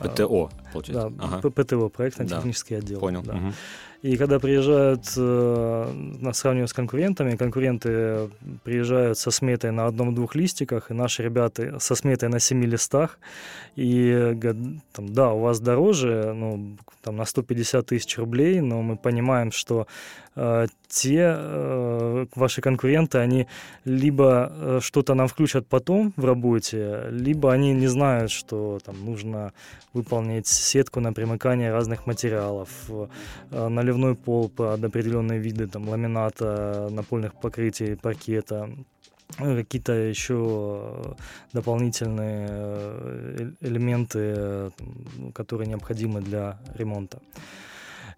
[0.00, 1.10] А, ПТО, получается.
[1.10, 3.00] Да, Ага, ПТО, проектно-технический отдел.
[3.00, 3.22] понял.
[3.22, 3.34] да.
[3.34, 3.54] Мгм.
[4.02, 8.30] И когда приезжают, э, на сравниваю с конкурентами, конкуренты
[8.64, 13.18] приезжают со сметой на одном-двух листиках, и наши ребята со сметой на семи листах,
[13.76, 14.56] и говорят,
[14.92, 19.86] там, да, у вас дороже, ну, там, на 150 тысяч рублей, но мы понимаем, что
[20.34, 23.46] э, те э, ваши конкуренты, они
[23.84, 29.52] либо э, что-то нам включат потом в работе, либо они не знают, что там нужно
[29.94, 37.34] выполнить сетку на примыкание разных материалов, э, наливной пол под определенные виды там, ламината, напольных
[37.40, 38.68] покрытий, паркета,
[39.38, 41.12] и какие-то еще э,
[41.52, 44.70] дополнительные э, э- элементы, э,
[45.34, 47.20] которые необходимы для ремонта.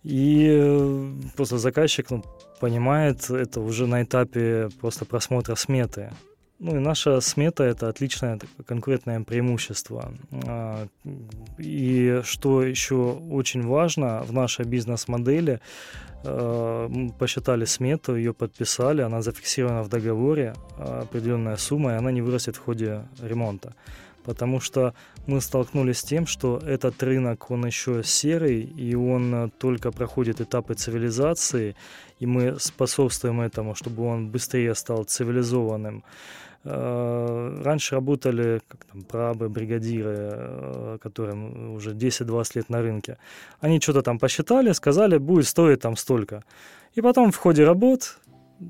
[0.04, 2.24] И э, просто заказчик ну,
[2.60, 6.10] понимает это уже на этапе просто просмотра сметы.
[6.62, 10.12] Ну и наша смета это отличное такое конкурентное преимущество.
[10.46, 10.86] А,
[11.58, 12.94] И что еще
[13.30, 15.60] очень важно в нашей бизнес-модели,
[16.24, 22.22] э, посчитали смету, ее подписали, она зафиксирована в договоре, а, определенная сумма, и она не
[22.22, 23.74] вырастет в ходе ремонта.
[24.24, 24.94] Потому что
[25.26, 30.40] мы столкнулись с тем, что этот рынок, он еще серый, и он э, только проходит
[30.40, 31.74] этапы цивилизации,
[32.20, 36.04] и мы способствуем этому, чтобы он быстрее стал цивилизованным.
[36.64, 43.18] Э, Раньше работали как там, прабы, бригадиры, э, которым уже 10-20 лет на рынке.
[43.60, 46.44] Они что-то там посчитали, сказали, будет стоить там столько.
[46.94, 48.18] И потом в ходе работ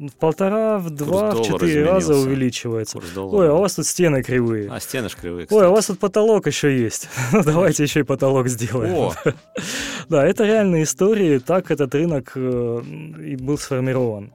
[0.01, 2.99] в полтора, в два, в четыре раза увеличивается.
[3.17, 4.71] Ой, а у вас тут стены кривые.
[4.71, 5.65] А, стены ж кривые, Ой, кстати.
[5.65, 7.09] а у вас тут потолок еще есть.
[7.33, 8.95] Ну, давайте еще и потолок сделаем.
[8.95, 9.15] О,
[10.09, 11.39] Да, это реальные истории.
[11.39, 12.83] Так этот рынок э,
[13.25, 14.33] и был сформирован.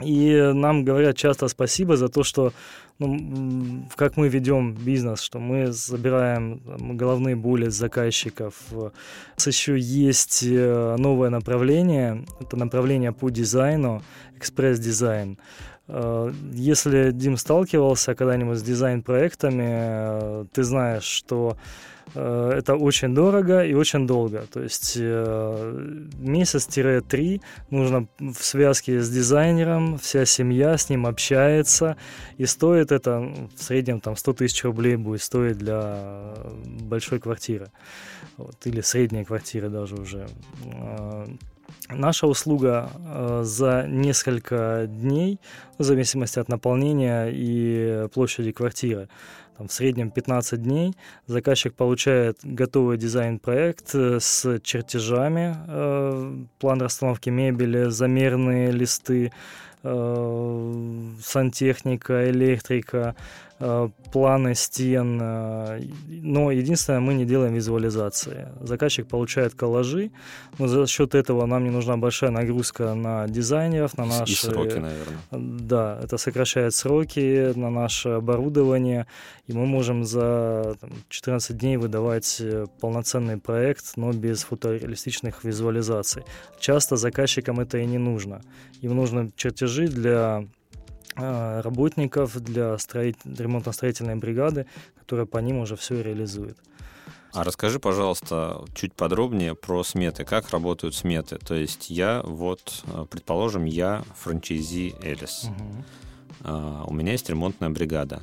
[0.00, 2.52] И нам говорят часто спасибо за то, что
[2.98, 8.54] ну, как мы ведем бизнес, что мы забираем там, головные боли с заказчиков.
[8.72, 8.84] У
[9.36, 12.24] нас еще есть э, новое направление.
[12.40, 14.02] Это направление по дизайну,
[14.38, 15.38] экспресс-дизайн.
[15.88, 21.58] Э, Если Дим сталкивался когда-нибудь с дизайн-проектами, э, ты знаешь, что
[22.14, 24.46] это очень дорого и очень долго.
[24.52, 31.96] То есть э, месяц-три нужно в связке с дизайнером, вся семья с ним общается,
[32.38, 33.20] и стоит это
[33.56, 36.34] в среднем там 100 тысяч рублей будет стоить для
[36.80, 37.68] большой квартиры.
[38.36, 40.26] Вот, или средней квартиры даже уже.
[41.88, 45.40] Наша услуга э, за несколько дней,
[45.78, 49.08] в зависимости от наполнения и площади квартиры,
[49.56, 50.94] там, в среднем 15 дней.
[51.26, 59.32] Заказчик получает готовый дизайн-проект э, с чертежами, э, план расстановки мебели, замерные листы,
[59.82, 63.14] э, сантехника, электрика,
[63.58, 68.48] планы стен, э, но единственное, мы не делаем визуализации.
[68.60, 70.10] Заказчик получает коллажи,
[70.58, 74.32] но за счет этого нам не нужна большая нагрузка на дизайнеров, на наши...
[74.32, 75.18] И сроки, наверное.
[75.30, 79.06] Да, это сокращает сроки на наше оборудование,
[79.46, 86.24] и мы можем за там, 14 дней выдавать э, полноценный проект, но без фотореалистичных визуализаций.
[86.60, 88.42] Часто заказчикам это и не нужно.
[88.82, 90.46] Им нужны чертежи для
[91.16, 93.16] работников для строить...
[93.24, 94.66] ремонтно-строительной бригады,
[94.98, 96.58] которая по ним уже все реализует.
[97.36, 100.24] А расскажи, пожалуйста, чуть подробнее про сметы.
[100.24, 101.36] Как работают сметы?
[101.36, 105.44] То есть я вот, э, предположим, я франчайзи Элис.
[105.44, 105.84] Угу.
[106.44, 108.22] А, у меня есть ремонтная бригада.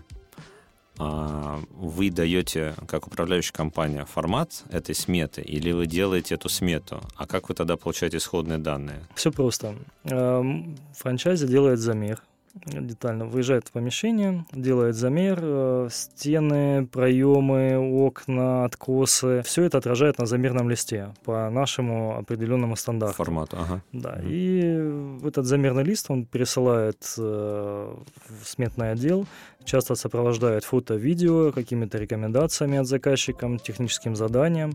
[0.97, 6.99] А, вы даете, как управляющая компания, формат этой сметы, или вы делаете эту смету?
[7.15, 9.01] А как вы тогда получаете исходные данные?
[9.13, 9.75] Все просто.
[10.03, 12.23] Франчайзи делает замер
[12.53, 19.41] детально выезжает в помещение, делает замер, э, стены, проемы, окна, откосы.
[19.43, 23.15] Все это отражает на замерном листе по нашему определенному стандарту.
[23.15, 23.81] Формату, ага.
[23.91, 24.27] Да, угу.
[24.27, 27.95] и этот замерный лист он пересылает э,
[28.29, 29.25] в сметный отдел,
[29.63, 34.73] часто сопровождает фото, видео, какими-то рекомендациями от заказчика, техническим заданием.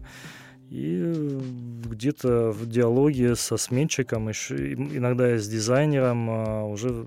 [0.70, 1.00] И
[1.86, 7.06] где-то в диалоге со сменщиком, еще, иногда и с дизайнером а, уже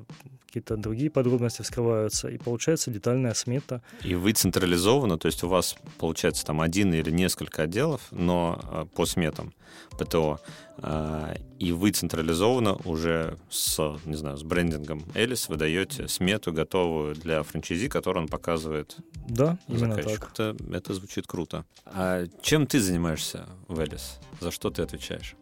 [0.52, 3.82] какие-то другие подробности вскрываются, и получается детальная смета.
[4.04, 8.86] И вы централизованно, то есть у вас получается там один или несколько отделов, но э,
[8.94, 9.54] по сметам
[9.98, 10.42] ПТО,
[10.78, 17.44] э, и вы централизованно уже с, не знаю, с брендингом Элис выдаете смету готовую для
[17.44, 18.98] франчайзи, которую он показывает
[19.30, 20.32] Да, так.
[20.34, 21.64] Это, это звучит круто.
[21.86, 24.20] А чем ты занимаешься в Элис?
[24.42, 25.36] За что ты отвечаешь?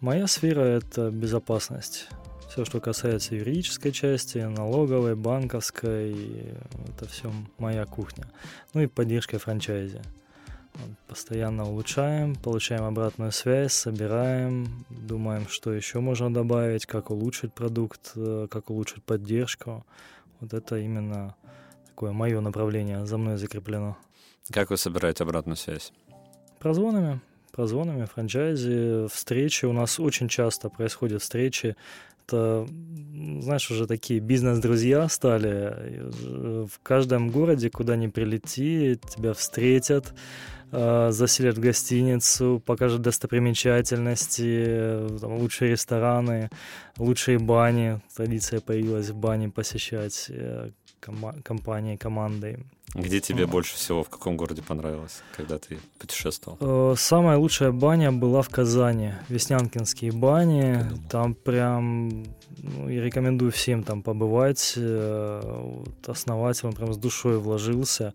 [0.00, 2.08] Моя сфера— это безопасность.
[2.54, 6.14] Все, что касается юридической части, налоговой, банковской,
[6.86, 8.30] это все моя кухня.
[8.74, 10.00] Ну и поддержка франчайзи.
[11.08, 18.46] Постоянно улучшаем, получаем обратную связь, собираем, думаем, что еще можно добавить, как улучшить продукт, э,
[18.48, 19.84] как улучшить поддержку.
[20.38, 21.34] Вот это именно
[21.88, 23.96] такое мое направление, за мной закреплено.
[24.52, 25.92] Как вы собираете обратную связь?
[26.60, 29.64] Прозвонами, прозвонами, франчайзи, встречи.
[29.64, 31.74] У нас очень часто происходят встречи
[32.30, 36.02] знаешь, уже такие бизнес-друзья стали.
[36.66, 40.14] В каждом городе, куда ни прилети, тебя встретят,
[40.76, 46.50] а, заселят в гостиницу, покажут достопримечательности, лучшие рестораны,
[46.98, 48.00] лучшие бани.
[48.16, 52.64] Традиция появилась в бане посещать э, компании, командой.
[52.94, 56.58] Где тебе больше всего, в каком городе понравилось, когда ты путешествовал?
[56.60, 60.78] Э, самая лучшая баня была в Казани, Веснянкинские бани.
[61.10, 62.24] Там прям,
[62.58, 64.74] ну, я рекомендую всем там побывать.
[64.76, 68.14] Э, основатель, он прям с душой вложился.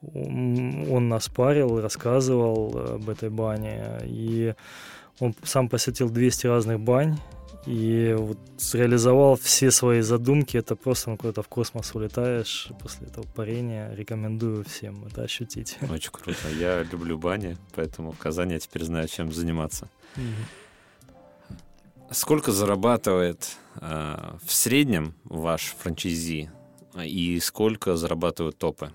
[0.00, 4.00] Он нас парил, рассказывал об этой бане.
[4.04, 4.54] И
[5.20, 7.18] он сам посетил 200 разных бань
[7.66, 8.38] и вот
[8.72, 10.56] реализовал все свои задумки.
[10.56, 13.92] Это просто ну, куда-то в космос улетаешь после этого парения.
[13.94, 15.76] Рекомендую всем это ощутить.
[15.90, 16.48] Очень круто.
[16.58, 19.88] Я люблю бани, поэтому в Казани я теперь знаю, чем заниматься.
[22.12, 26.50] Сколько зарабатывает э, в среднем ваш франчайзи
[27.04, 28.92] и сколько зарабатывают топы?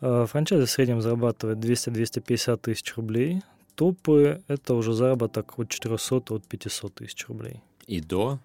[0.00, 3.42] Э, франчайзи в среднем зарабатывает 200-250 тысяч рублей.
[3.76, 7.62] Топы— это уже заработок от 400 от 500 тысяч рублей.
[7.86, 8.38] И до?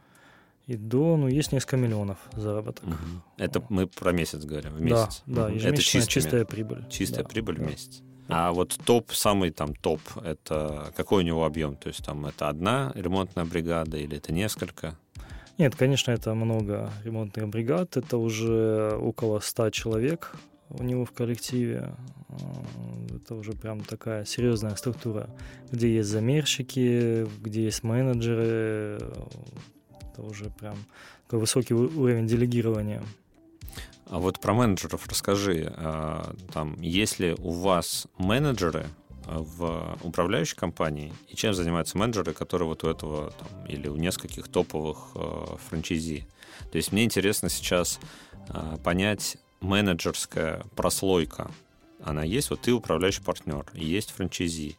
[0.67, 2.86] И до, ну, есть несколько миллионов заработок.
[2.86, 2.95] Угу.
[3.38, 5.23] Это мы про месяц говорим, в месяц?
[5.25, 6.86] Да, да, ежемесячная это чистыми, чистая прибыль.
[6.89, 7.63] Чистая да, прибыль да.
[7.63, 8.02] в месяц.
[8.28, 11.75] А вот топ, самый там топ, это какой у него объем?
[11.75, 14.95] То есть там это одна ремонтная бригада или это несколько?
[15.58, 17.97] Нет, конечно, это много ремонтных бригад.
[17.97, 20.36] Это уже около 100 человек
[20.70, 21.96] у него в коллективе.
[23.16, 25.30] Это уже прям такая серьезная структура,
[25.72, 29.00] где есть замерщики, где есть менеджеры.
[30.02, 30.76] Это уже прям
[31.26, 33.04] такой высокий уровень делегирования.
[34.06, 35.72] А вот про менеджеров расскажи.
[35.78, 38.88] А, там, есть ли у вас менеджеры
[39.26, 44.48] в управляющей компании, и чем занимаются менеджеры, которые вот у этого там, или у нескольких
[44.48, 46.28] топовых э, франчайзи?
[46.72, 48.00] То есть мне интересно сейчас
[48.48, 51.52] э, понять менеджерская прослойка
[52.02, 54.78] она есть, вот ты управляющий партнер, есть франчайзи.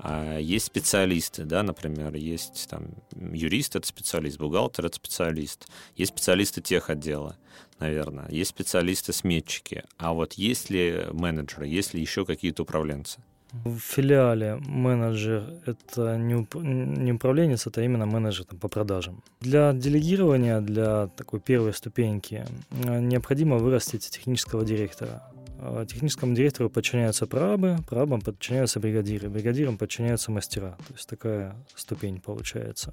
[0.00, 6.60] А есть специалисты, да, например, есть там юрист— это специалист, бухгалтер— это специалист, есть специалисты
[6.60, 7.36] тех отдела,
[7.80, 9.82] наверное, есть специалисты-сметчики.
[9.96, 13.20] А вот есть ли менеджеры, есть ли еще какие-то управленцы?
[13.64, 19.22] В филиале менеджер— это не, уп- не управленец, это именно менеджер там, по продажам.
[19.40, 22.44] Для делегирования, для такой первой ступеньки
[22.84, 25.22] э, необходимо вырастить технического директора.
[25.60, 30.76] Э, Техническому директору подчиняются прорабы, прорабам подчиняются бригадиры, бригадирам подчиняются мастера.
[30.86, 32.92] То есть такая ступень получается.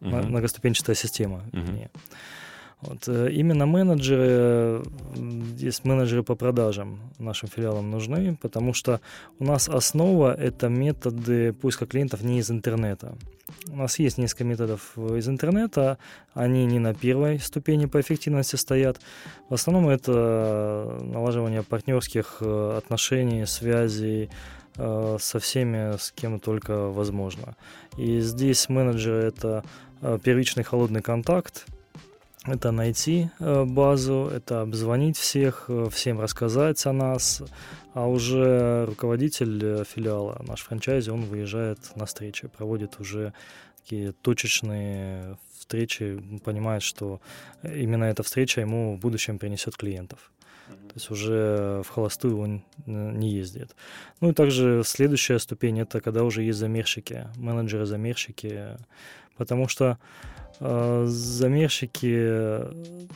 [0.00, 0.30] Мгм.
[0.30, 1.44] Многоступенчатая система.
[1.52, 1.88] Мгм.
[2.82, 4.82] Вот, э, именно менеджеры,
[5.16, 9.00] м, есть менеджеры по продажам нашим филиалам нужны, потому что
[9.38, 13.14] у нас основа— это методы поиска клиентов не из интернета.
[13.68, 15.98] У нас есть несколько методов э, из интернета,
[16.34, 19.00] они не на первой ступени по эффективности стоят.
[19.48, 24.28] В основном это налаживание партнерских э, отношений, связей
[24.76, 27.54] э, со всеми, с кем только возможно.
[27.96, 29.62] И здесь менеджеры— это
[30.00, 31.66] э, первичный холодный контакт,
[32.46, 37.42] это найти э, базу, это обзвонить всех, э, всем рассказать о нас,
[37.94, 43.32] а уже руководитель э, филиала, наш франчайзи, он выезжает на встречи, проводит уже
[43.82, 47.20] такие точечные встречи, понимает, что
[47.62, 50.32] именно эта встреча ему в будущем принесет клиентов.
[50.68, 53.76] То есть уже в холостую он не ездит.
[54.20, 58.76] Ну и также следующая ступень это когда уже есть замерщики, менеджеры-замерщики,
[59.36, 59.98] потому что
[61.06, 62.06] замерщики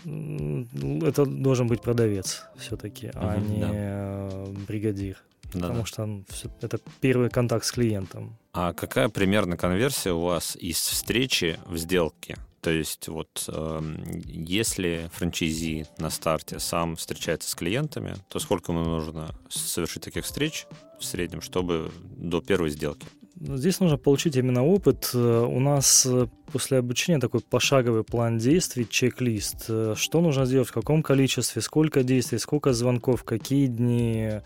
[0.05, 3.69] м, это должен быть продавец все-таки, а Мгм, не да.
[3.73, 5.23] э, бригадир.
[5.55, 8.37] Да, Потому что он всё- это первый контакт с клиентом.
[8.53, 12.37] А какая примерно конверсия у вас из встречи в сделке?
[12.63, 18.83] То есть вот эм, если франчайзи на старте сам встречается с клиентами, то сколько ему
[18.85, 20.67] нужно совершить таких встреч
[20.99, 23.07] в среднем, чтобы до первой сделки?
[23.39, 25.11] Здесь нужно получить именно опыт.
[25.15, 29.67] Э, У нас э, после обучения такой пошаговый план действий, чек-лист.
[29.69, 34.41] Э, Что нужно сделать, в каком количестве, сколько действий, сколько звонков, какие дни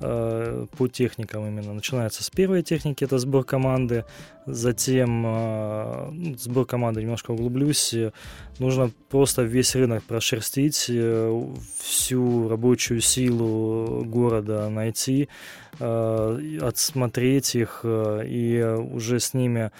[0.00, 1.72] э, по техникам именно.
[1.72, 4.04] Начинается с первой техники, это сбор команды.
[4.46, 7.94] Затем э, ну, сбор команды, немножко углублюсь.
[8.58, 11.44] Нужно просто весь рынок прошерстить, э,
[11.80, 15.28] всю рабочую силу города найти,
[15.80, 19.70] э, отсмотреть их э, и уже с ними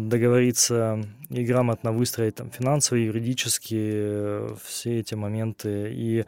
[0.00, 6.24] договориться и грамотно выстроить там финансовые, юридические э, все эти моменты и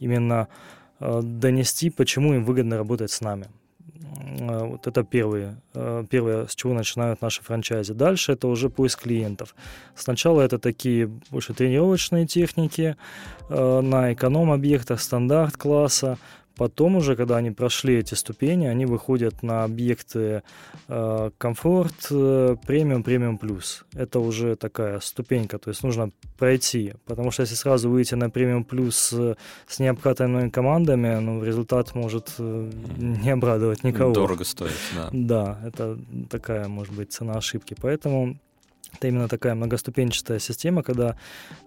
[0.00, 0.48] именно
[1.00, 3.46] э, донести, почему им выгодно работать с нами.
[4.40, 7.92] Э, Вот это первые, э, первое, с чего начинают наши франчайзи.
[7.94, 9.54] Дальше это уже поиск клиентов.
[9.94, 12.96] Сначала это такие больше тренировочные техники
[13.48, 16.18] э, на эконом-объектах стандарт класса.
[16.58, 20.42] Потом уже, когда они прошли эти ступени, они выходят на объекты
[20.88, 23.84] э, комфорт, э, премиум, премиум плюс.
[23.94, 26.94] Это уже такая ступенька, то есть нужно пройти.
[27.06, 29.36] Потому что если сразу выйти на премиум плюс э,
[29.68, 34.12] с необкатанными командами, ну, результат может э, не обрадовать никого.
[34.12, 35.08] Дорого стоит, да.
[35.12, 35.96] Да, это
[36.28, 37.76] такая, может быть, цена ошибки.
[37.80, 38.36] Поэтому
[38.94, 41.16] это именно такая многоступенчатая система, когда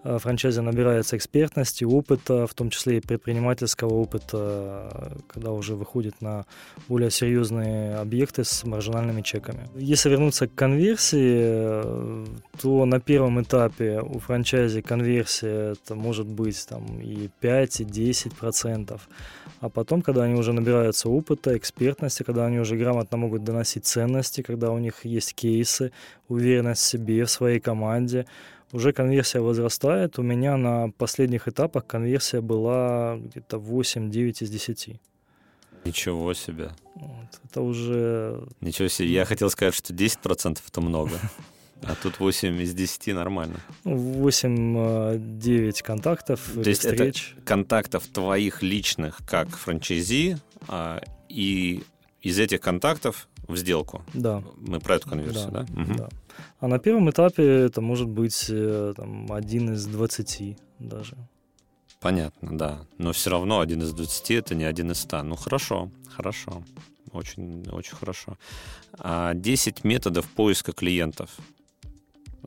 [0.04, 6.44] э, франчайзи набирается экспертности, опыта, в том числе и предпринимательского опыта, когда уже выходит на
[6.88, 9.68] более серьезные объекты с маржинальными чеками.
[9.76, 12.26] Если вернуться к конверсии, э,
[12.60, 18.34] то на первом этапе у франчайзи конверсия это может быть там и 5, и 10
[18.34, 19.08] процентов.
[19.62, 24.42] А потом, когда они уже набираются опыта, экспертности, когда они уже грамотно могут доносить ценности,
[24.42, 25.92] когда у них есть кейсы,
[26.26, 28.26] уверенность в себе, в своей команде,
[28.72, 30.18] уже конверсия возрастает.
[30.18, 35.00] У меня на последних этапах конверсия была где-то 8-9 из 10.
[35.84, 36.70] Ничего себе.
[36.96, 37.40] Вот.
[37.44, 38.42] Это уже...
[38.60, 39.12] Ничего себе.
[39.12, 41.12] Я хотел сказать, что 10% это много.
[41.84, 43.56] А тут 8 из 10 нормально.
[43.84, 43.96] ну,
[44.28, 47.34] 8-9 контактов, То есть это встреч.
[47.44, 51.82] контактов твоих личных как франчайзи, а, и
[52.20, 54.02] из этих контактов в сделку.
[54.14, 54.42] Да.
[54.56, 55.66] Мы про эту конверсию, да?
[55.70, 55.96] Мгм.
[55.96, 56.08] да.
[56.60, 61.16] А на первом этапе это может быть э, там, один из 20 даже.
[62.00, 62.86] Понятно, да.
[62.98, 65.22] Но все равно один из 20 это не один из 100.
[65.24, 66.62] Ну хорошо, хорошо.
[67.12, 68.38] Очень, очень хорошо.
[68.98, 71.30] А 10 методов поиска клиентов.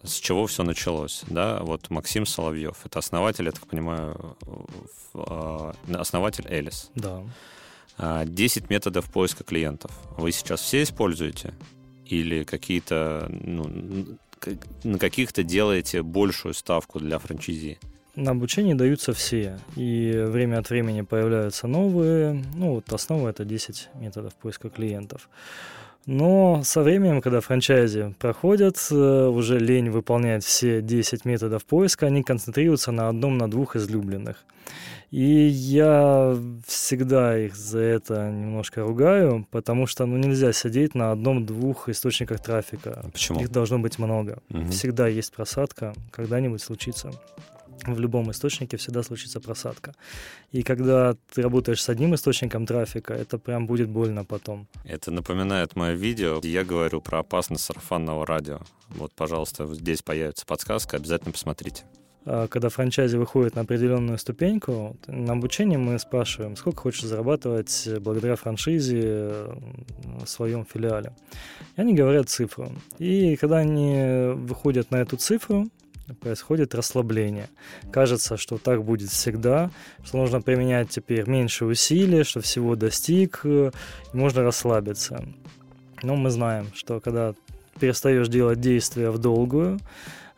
[0.06, 1.24] С чего все началось?
[1.28, 4.38] Да, вот Максим Соловьев, это основатель, я так понимаю,
[5.14, 6.92] а, основатель Элис.
[6.96, 7.24] Да.
[7.98, 9.92] А, 10 методов поиска клиентов.
[10.18, 11.54] Вы сейчас все используете?
[12.06, 14.18] Или какие-то, ну,
[14.84, 17.80] на каких-то делаете большую ставку для франчайзи?
[18.16, 22.46] На обучении даются все, и время от времени появляются новые.
[22.56, 25.30] Ну, вот основа это 10 методов поиска клиентов.
[26.06, 32.22] Но со временем, когда франчайзи проходят, э, уже лень выполнять все 10 методов поиска, они
[32.22, 34.46] концентрируются на одном, на двух излюбленных.
[35.10, 36.38] И я
[36.68, 43.06] всегда их за это немножко ругаю, потому что ну, нельзя сидеть на одном-двух источниках трафика.
[43.12, 43.40] Почему?
[43.40, 44.40] Их должно быть много.
[44.50, 44.70] Мгм.
[44.70, 47.12] Всегда есть просадка, когда-нибудь случится.
[47.88, 49.94] В любом источнике всегда случится просадка.
[50.52, 54.68] И когда ты работаешь с одним источником трафика, это прям будет больно потом.
[54.84, 58.60] Это напоминает мое видео, где я говорю про опасность сарафанного радио.
[58.90, 61.84] Вот, пожалуйста, здесь появится подсказка, обязательно посмотрите.
[62.26, 68.36] А Когда франчайзи выходит на определенную ступеньку, на обучении мы спрашиваем, сколько хочешь зарабатывать благодаря
[68.36, 69.46] франшизе
[70.24, 71.16] в своем филиале.
[71.78, 72.72] И они говорят цифру.
[72.98, 75.68] И когда они выходят на эту цифру,
[76.14, 77.50] происходит расслабление.
[77.92, 79.72] Кажется, что так будет всегда,
[80.04, 83.72] что нужно применять теперь меньше усилий, что всего достиг, э,
[84.14, 85.24] и можно расслабиться.
[86.04, 87.34] Но мы знаем, что когда
[87.80, 89.80] перестаешь делать действия в долгую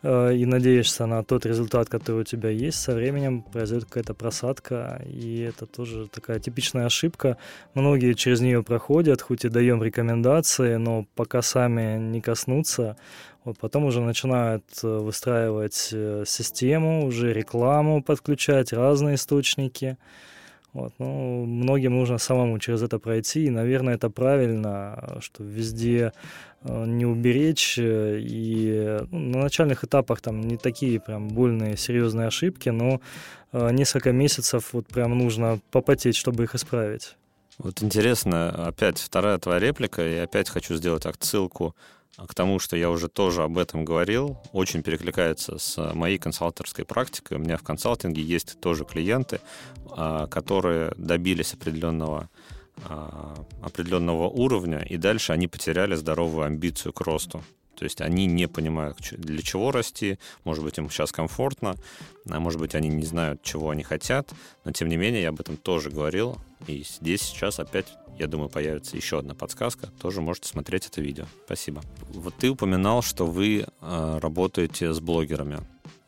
[0.02, 5.02] э, и надеешься на тот результат, который у тебя есть, со временем произойдет какая-то просадка,
[5.06, 7.36] и это тоже такая типичная ошибка.
[7.74, 12.96] Многие через нее проходят, хоть и даем рекомендации, но пока сами не коснутся,
[13.48, 19.96] вот потом уже начинают э, выстраивать э, систему, уже рекламу подключать, разные источники.
[20.74, 26.12] Вот, ну, многим нужно самому через это пройти, и, наверное, это правильно, что везде
[26.62, 32.68] э, не уберечь, и ну, на начальных этапах там не такие прям больные, серьезные ошибки,
[32.68, 33.00] но
[33.52, 37.16] несколько месяцев вот прям нужно попотеть, чтобы их исправить.
[37.56, 41.74] Вот интересно, опять вторая твоя реплика, и опять хочу сделать отсылку
[42.26, 47.36] к тому, что я уже тоже об этом говорил, очень перекликается с моей консалтерской практикой.
[47.36, 49.40] У меня в консалтинге есть тоже клиенты,
[49.90, 52.28] а, которые добились определенного
[52.84, 57.42] а, определенного уровня, и дальше они потеряли здоровую амбицию к росту.
[57.78, 61.76] То есть они не понимают, для чего расти, может быть, им сейчас комфортно,
[62.28, 64.30] а может быть, они не знают, чего они хотят,
[64.64, 67.86] но тем не менее я об этом тоже говорил, и здесь сейчас опять,
[68.18, 71.26] я думаю, появится еще одна подсказка, тоже можете смотреть это видео.
[71.44, 71.82] Спасибо.
[72.10, 75.58] Вот ты упоминал, что вы э, работаете с блогерами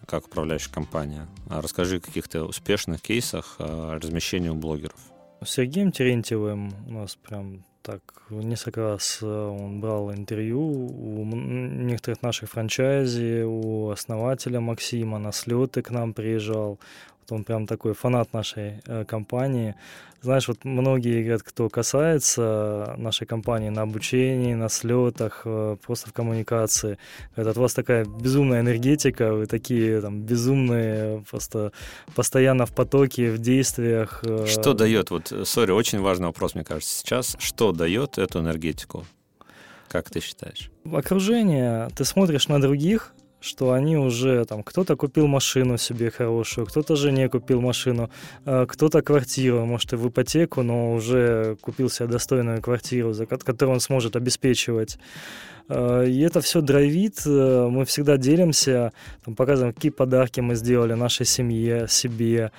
[0.06, 1.28] как управляющая компания.
[1.48, 4.98] А расскажи о каких-то успешных кейсах э, размещения у блогеров.
[5.42, 12.22] С Сергеем Терентьевым у нас прям так несколько раз э, он брал интервью у некоторых
[12.22, 16.78] наших франчайзи, у основателя Максима на слеты к нам приезжал.
[17.32, 19.74] Он прям такой фанат нашей э, компании.
[20.22, 26.12] Знаешь, вот многие говорят, кто касается нашей компании на обучении, на слетах, э, просто в
[26.12, 26.98] коммуникации,
[27.34, 31.72] говорят, от вас такая безумная энергетика, вы такие там безумные, просто
[32.14, 34.20] постоянно в потоке, в действиях.
[34.24, 39.06] э, Что дает, вот, сори, очень важный вопрос, мне кажется, сейчас, что дает эту энергетику?
[39.88, 40.70] Как ты считаешь?
[40.92, 46.96] окружение, ты смотришь на других, что они уже там кто-то купил машину себе хорошую, кто-то
[46.96, 48.10] жене купил машину,
[48.46, 53.38] э, кто-то квартиру, может и в ипотеку, но уже купил себе достойную квартиру, за ко-
[53.38, 54.98] которую он сможет обеспечивать.
[55.68, 58.92] Э, И это все драйвит, э, мы всегда делимся,
[59.24, 62.50] там, показываем, какие подарки мы сделали нашей семье, себе,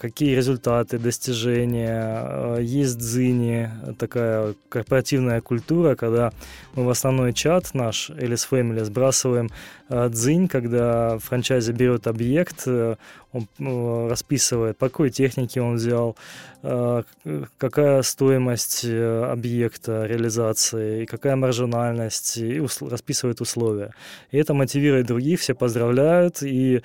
[0.00, 2.22] какие результаты, достижения.
[2.24, 6.32] Э, Есть дзыни, такая корпоративная культура, когда
[6.74, 9.50] мы в основной чат наш, Alice Family, сбрасываем
[9.88, 12.96] э, дзынь, когда франчайзи берет объект, э,
[13.32, 16.16] он э, расписывает, по какой технике он взял,
[16.62, 17.02] э,
[17.58, 23.92] какая стоимость э, объекта реализации, какая маржинальность, и расписывает условия.
[24.30, 26.82] И это мотивирует других, все поздравляют, и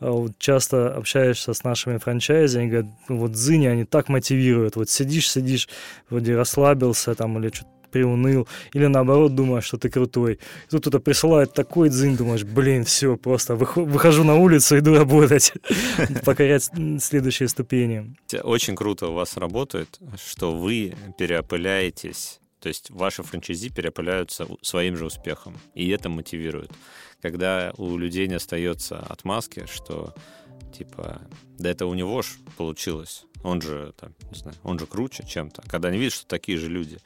[0.00, 2.13] э, часто общаешься с нашими франчайзи,
[2.58, 5.68] они говорят, «Ну вот дзыни, они так мотивируют, вот сидишь, сидишь,
[6.08, 10.40] вроде расслабился там или что-то приуныл, или наоборот думаешь, что ты крутой.
[10.66, 14.94] И тут кто-то присылает такой дзынь, думаешь, блин, все, просто выхо- выхожу на улицу, иду
[14.94, 15.52] работать,
[16.24, 18.16] покорять следующие ступени.
[18.42, 25.06] Очень круто у вас работает, что вы переопыляетесь, то есть ваши франчайзи переопыляются своим же
[25.06, 26.72] успехом, и это мотивирует.
[27.22, 30.14] Когда у людей не остается отмазки, что
[30.74, 31.22] типа,
[31.58, 35.62] да это у него ж получилось, он же, там, не знаю, он же круче чем-то.
[35.68, 36.98] Когда они видят, что такие же люди,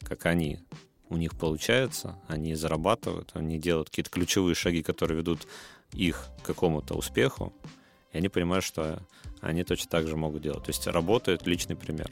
[0.00, 0.58] как они,
[1.08, 5.46] у них получается, они зарабатывают, они делают какие-то ключевые шаги, которые ведут
[5.92, 7.52] их к какому-то успеху,
[8.12, 9.06] и они понимают, что
[9.40, 10.64] они точно так же могут делать.
[10.64, 12.10] То есть работает личный пример.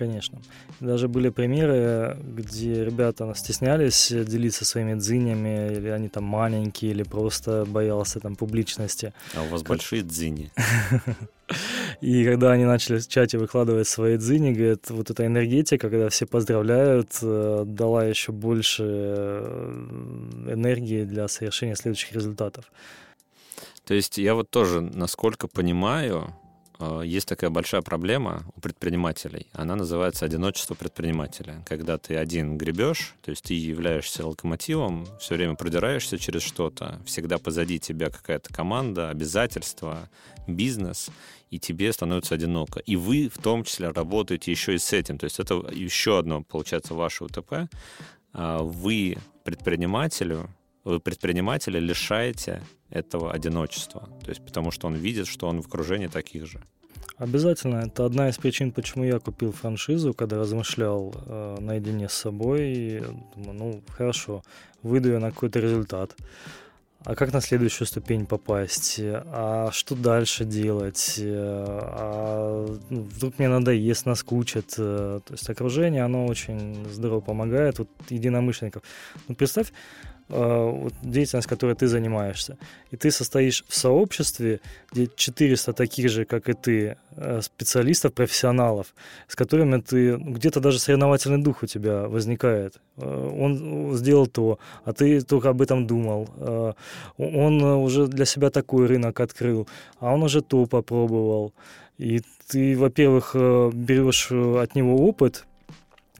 [0.00, 0.38] Конечно.
[0.80, 7.66] Даже были примеры, где ребята стеснялись делиться своими дзынями, или они там маленькие, или просто
[7.68, 9.12] боялся там публичности.
[9.34, 10.50] А у вас Как- большие дзини.
[12.00, 16.24] И когда они начали в чате выкладывать свои дзыни, говорят, вот эта энергетика, когда все
[16.24, 22.72] поздравляют, э, дала еще больше э, энергии для совершения следующих результатов.
[23.84, 26.34] То есть я вот тоже, насколько понимаю,
[27.02, 29.46] есть такая большая проблема у предпринимателей.
[29.52, 31.62] Она называется одиночество предпринимателя.
[31.66, 37.38] Когда ты один гребешь, то есть ты являешься локомотивом, все время продираешься через что-то, всегда
[37.38, 40.08] позади тебя какая-то команда, обязательства,
[40.46, 41.10] бизнес,
[41.50, 42.80] и тебе становится одиноко.
[42.80, 45.18] И вы в том числе работаете еще и с этим.
[45.18, 47.68] То есть это еще одно, получается, ваше УТП.
[48.32, 50.48] А вы предпринимателю,
[50.84, 54.08] вы предпринимателя лишаете этого одиночества.
[54.24, 56.60] То есть потому что он видит, что он в окружении таких же.
[57.20, 57.84] Обязательно.
[57.86, 62.60] Это одна из причин, почему я купил франшизу, когда размышлял э, наедине с собой.
[62.72, 63.02] И
[63.36, 64.42] думаю, ну, хорошо,
[64.82, 66.16] выйду я на какой-то результат.
[67.04, 68.96] А как на следующую ступень попасть?
[69.02, 71.18] А что дальше делать?
[71.22, 74.76] А ну, вдруг мне надоест, наскучит?
[74.76, 77.78] То есть окружение, оно очень здорово помогает.
[77.78, 78.82] Вот единомышленников.
[79.28, 82.56] Ну, представь, Э, вот, деятельность, которой ты занимаешься.
[82.92, 84.60] И ты состоишь в сообществе,
[84.92, 88.94] где 400 таких же, как и ты, э, специалистов, профессионалов,
[89.28, 92.80] с которыми ты, ну, где-то даже соревновательный дух у тебя возникает.
[92.96, 96.28] Э, он сделал то, а ты только об этом думал.
[97.18, 99.66] Он уже для себя такой рынок открыл,
[99.98, 101.52] а он уже то попробовал.
[101.98, 105.46] И ты, во-первых, берешь от него опыт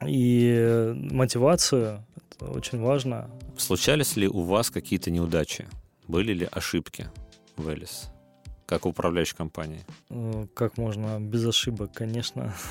[0.05, 2.03] и мотивацию,
[2.41, 3.29] очень важно.
[3.57, 5.67] Случались ли у вас какие-то неудачи?
[6.07, 7.07] Были ли ошибки
[7.55, 8.09] в Элис?
[8.65, 9.81] Как управляющей компании?
[10.09, 12.53] Э, как можно без ошибок, конечно.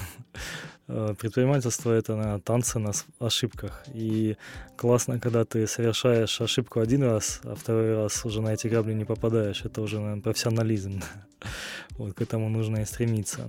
[0.93, 2.91] Э, предпринимательство— это наверное, танцы на
[3.21, 3.85] ошибках.
[3.95, 4.37] И
[4.77, 9.05] классно, когда ты совершаешь ошибку один раз, а второй раз уже на эти грабли не
[9.05, 9.65] попадаешь.
[9.65, 11.01] Это уже наверное, профессионализм.
[11.91, 13.49] Вот к этому нужно и стремиться.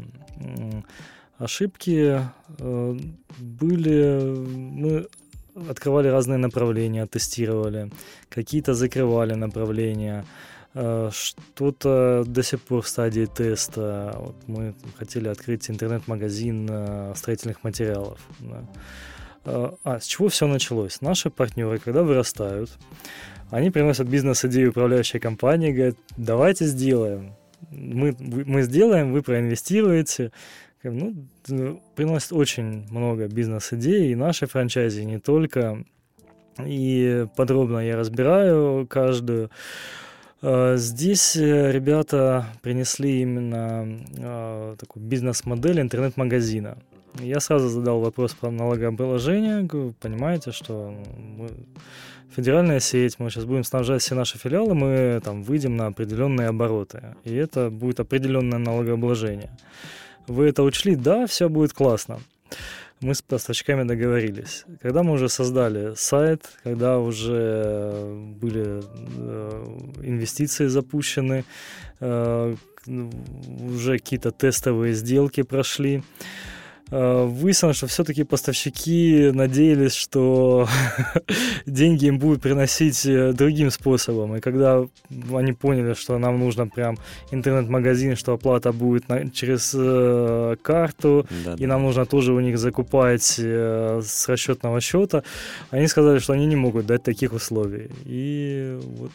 [1.40, 2.22] Ошибки
[2.60, 3.00] э,
[3.40, 4.36] были...
[4.36, 5.08] Мы
[5.70, 7.92] открывали разные направления, тестировали,
[8.30, 10.26] какие-то закрывали направления,
[10.74, 14.16] э, что-то до сих пор в стадии теста.
[14.18, 18.20] Вот мы хотели открыть интернет-магазин э, строительных материалов.
[19.46, 21.02] Э, а с чего все началось?
[21.02, 22.72] Наши партнеры, когда вырастают,
[23.50, 27.36] они приносят бизнес-идею управляющей компании, говорят, давайте сделаем.
[27.70, 30.32] Мы, мы сделаем, вы проинвестируете,
[30.84, 35.84] ну, приносит очень много бизнес-идей, и нашей франчайзи не только.
[36.66, 39.50] И подробно я разбираю каждую.
[40.42, 43.88] А, здесь э, ребята принесли именно
[44.20, 46.78] а, такую бизнес-модель интернет-магазина.
[47.20, 49.68] Я сразу задал вопрос про налогообложение.
[50.00, 50.96] Понимаете, что
[51.38, 51.50] мы
[52.36, 57.16] федеральная сеть, мы сейчас будем снабжать все наши филиалы, мы там выйдем на определенные обороты.
[57.24, 59.52] И это будет определенное налогообложение.
[60.28, 60.96] Вы это учли?
[60.96, 62.20] Да, все будет классно.
[63.02, 64.66] Мы с поставщиками договорились.
[64.82, 71.44] Когда мы уже создали сайт, когда уже были э, инвестиции запущены,
[72.00, 72.56] э,
[72.88, 76.61] уже какие-то тестовые сделки прошли, Э,
[76.92, 80.68] выяснилось, что все-таки поставщики надеялись, что
[81.66, 84.36] деньги им будут приносить э, другим способом.
[84.36, 84.86] И когда
[85.34, 86.98] они поняли, что нам нужно прям
[87.32, 92.58] интернет-магазин, что оплата будет на, через э, карту, да, и нам нужно тоже у них
[92.58, 95.24] закупать э, с расчетного счета,
[95.70, 97.90] они сказали, что они не могут дать таких условий.
[98.06, 99.12] И вот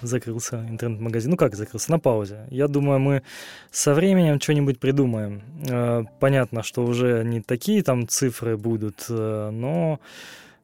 [0.00, 1.30] закрылся интернет-магазин.
[1.30, 1.90] Ну как закрылся?
[1.90, 2.46] На паузе.
[2.50, 3.22] Я думаю, мы
[3.70, 5.42] со временем что-нибудь придумаем.
[5.68, 10.00] Э, понятно, что уже не такие там цифры будут, э, но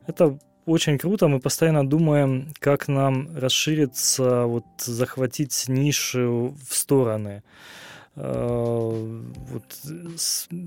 [0.06, 1.28] это очень круто.
[1.28, 7.42] Мы постоянно думаем, как нам расшириться, вот захватить ниши в стороны.
[8.16, 9.20] Э,
[9.50, 9.64] вот,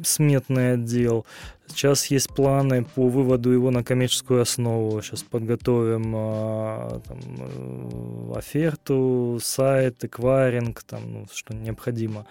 [0.04, 1.26] сметный отдел.
[1.72, 5.02] Сейчас есть планы по выводу его на коммерческую основу.
[5.02, 12.26] Сейчас подготовим а, там, э, оферту, сайт, эквайринг, там, ну, что необходимо.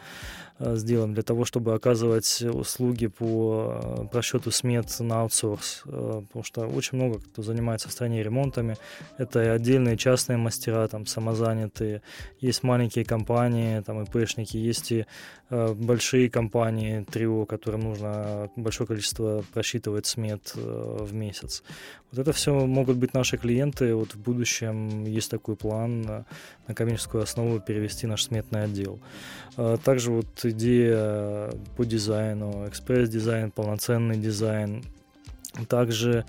[0.58, 5.82] Э, сделаем для того, чтобы оказывать услуги по э, просчету смет на аутсорс.
[5.84, 8.76] Потому что очень много кто занимается в стране ремонтами.
[9.16, 12.02] Это и отдельные частные мастера, там, самозанятые.
[12.40, 15.06] Есть маленькие компании, там, ИПшники, есть и
[15.50, 21.62] большие компании, трио, которым нужно большое количество просчитывать смет в месяц.
[22.12, 23.94] Вот это все могут быть наши клиенты.
[23.94, 26.24] Вот в будущем есть такой план
[26.66, 29.00] на коммерческую основу перевести наш сметный отдел.
[29.84, 34.84] Также вот идея по дизайну, экспресс-дизайн, полноценный дизайн.
[35.68, 36.24] Также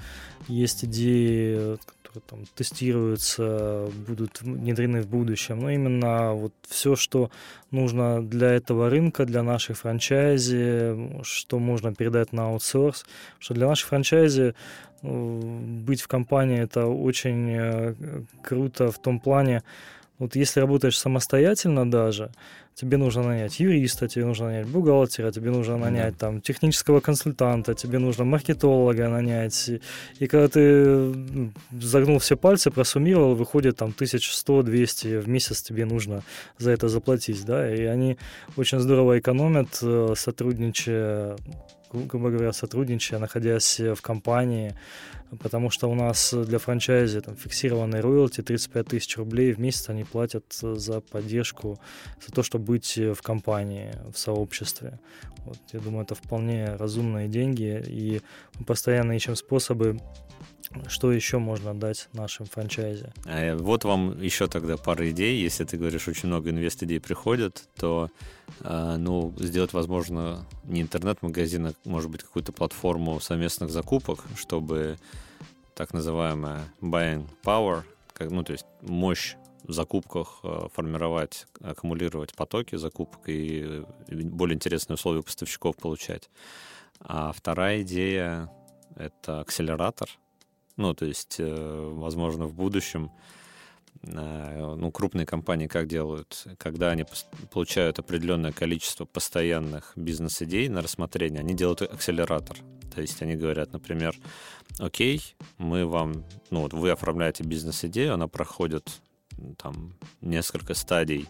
[0.48, 1.78] есть идеи,
[2.12, 7.32] которые там тестируются, будут внедрены в будущем, но именно вот все, что
[7.72, 13.06] нужно для этого рынка, для наших франчайзи, что можно передать на аутсорс,
[13.40, 14.54] что для наших франчайзи
[15.04, 15.40] э,
[15.86, 17.96] быть в компании это очень э,
[18.44, 19.64] круто в том плане,
[20.20, 22.32] вот если работаешь самостоятельно даже,
[22.76, 26.28] тебе нужно нанять юриста, тебе нужно нанять бухгалтера, тебе нужно нанять да.
[26.28, 29.70] там технического консультанта, тебе нужно маркетолога нанять.
[29.70, 29.82] И,
[30.20, 31.14] и когда ты
[31.80, 36.24] загнул все пальцы, просуммировал, выходит там 1100-200 в месяц тебе нужно
[36.58, 38.18] за это заплатить, да, и они
[38.58, 41.38] очень здорово экономят, э, сотрудничая
[41.94, 44.76] грубо говоря, сотрудничая, находясь в компании,
[45.40, 50.04] потому что у нас для франчайзи там, фиксированный роялти 35 тысяч рублей в месяц они
[50.04, 51.80] платят за поддержку,
[52.26, 55.00] за то, чтобы быть в компании, в сообществе.
[55.46, 58.22] Вот, я думаю, это вполне разумные деньги, и
[58.58, 60.00] мы постоянно ищем способы
[60.88, 63.12] что еще можно дать нашим франчайзе?
[63.26, 65.42] А вот вам еще тогда пара идей.
[65.42, 68.10] Если ты говоришь, очень много инвест-идей приходят, то
[68.62, 74.98] а, ну, сделать, возможно, не интернет-магазин, а, может быть, какую-то платформу совместных закупок, чтобы
[75.76, 77.84] так называемая buying power,
[78.14, 79.36] как, ну, то есть мощь
[79.68, 86.30] закупках а, формировать, аккумулировать потоки закупок и более интересные условия поставщиков получать.
[87.00, 88.52] А вторая идея—
[88.96, 90.10] это акселератор—
[90.78, 93.12] ну, то есть, э, возможно, в будущем
[94.04, 96.48] э, ну, крупные компании как делают?
[96.58, 97.06] Когда они
[97.52, 102.58] получают определенное количество постоянных бизнес-идей на рассмотрение, они делают акселератор.
[102.94, 104.16] То есть они говорят, например,
[104.80, 105.22] окей,
[105.58, 109.02] мы вам, ну вот вы оформляете бизнес-идею, она проходит
[109.58, 111.28] там несколько стадий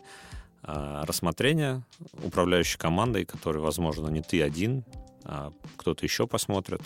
[0.64, 1.84] а, рассмотрения
[2.24, 4.84] управляющей командой, которой, возможно, не ты один,
[5.24, 6.82] а кто-то еще посмотрит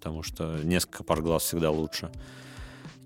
[0.00, 2.10] потому что несколько пар глаз всегда лучше.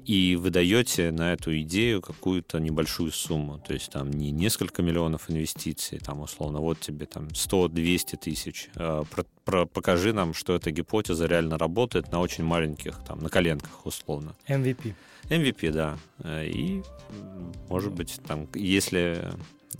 [0.06, 3.58] И вы даете на эту идею какую-то небольшую сумму.
[3.58, 8.68] То есть там не несколько миллионов инвестиций, там условно, вот тебе там 100-200 тысяч.
[8.76, 13.30] А, про, про, покажи нам, что эта гипотеза реально работает на очень маленьких, там, на
[13.30, 14.34] коленках условно.
[14.46, 14.94] MVP.
[15.30, 15.98] MVP, да.
[16.42, 16.82] И,
[17.70, 19.32] может быть, там, если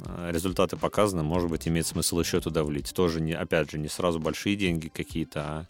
[0.07, 2.93] а, результаты показаны, может быть, имеет смысл еще туда влить.
[2.95, 5.67] Тоже, не, опять же, не сразу большие деньги какие-то, а а,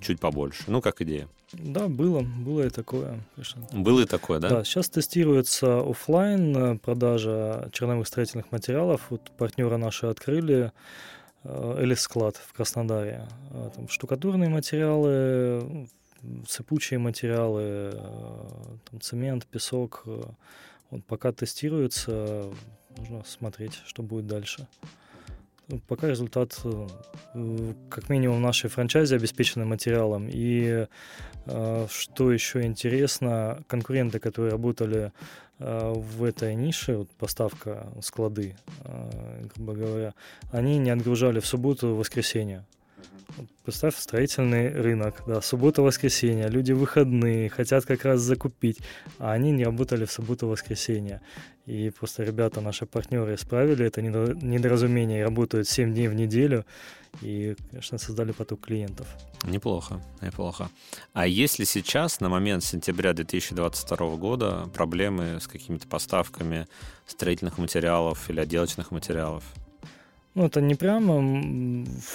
[0.00, 0.64] чуть побольше.
[0.66, 1.28] Ну, как идея.
[1.52, 3.20] Да, было, было и такое.
[3.34, 3.62] Конечно.
[3.72, 4.48] Было и такое, да?
[4.48, 9.06] Да, сейчас тестируется офлайн э, продажа черновых строительных материалов.
[9.10, 10.72] Вот партнеры наши открыли
[11.44, 13.28] э, Элис склад в Краснодаре.
[13.52, 15.88] Э, там штукатурные материалы,
[16.48, 17.92] цепучие материалы,
[18.90, 20.02] там цемент, песок.
[20.90, 22.50] Вот пока тестируется,
[22.96, 24.66] нужно смотреть, что будет дальше.
[25.88, 26.86] Пока результат, э,
[27.90, 30.28] как минимум, нашей франчайзе обеспечены материалом.
[30.30, 30.86] И
[31.46, 35.12] э, что еще интересно, конкуренты, которые работали
[35.58, 38.54] э, в этой нише, вот поставка склады,
[39.54, 40.14] грубо говоря,
[40.52, 42.64] они не отгружали в субботу и воскресенье.
[43.64, 48.78] Представь строительный рынок, да, суббота-воскресенье, люди выходные, хотят как раз закупить,
[49.18, 51.20] а они не работали в субботу-воскресенье.
[51.66, 56.64] И просто ребята, наши партнеры, исправили это недоразумение работают 7 дней в неделю,
[57.22, 59.08] и, конечно, создали поток клиентов.
[59.44, 60.70] Неплохо, неплохо.
[61.12, 66.68] А если сейчас, на момент сентября 2022 года, проблемы с какими-то поставками
[67.06, 69.42] строительных материалов или отделочных материалов?
[70.36, 71.22] Ну, это не прямо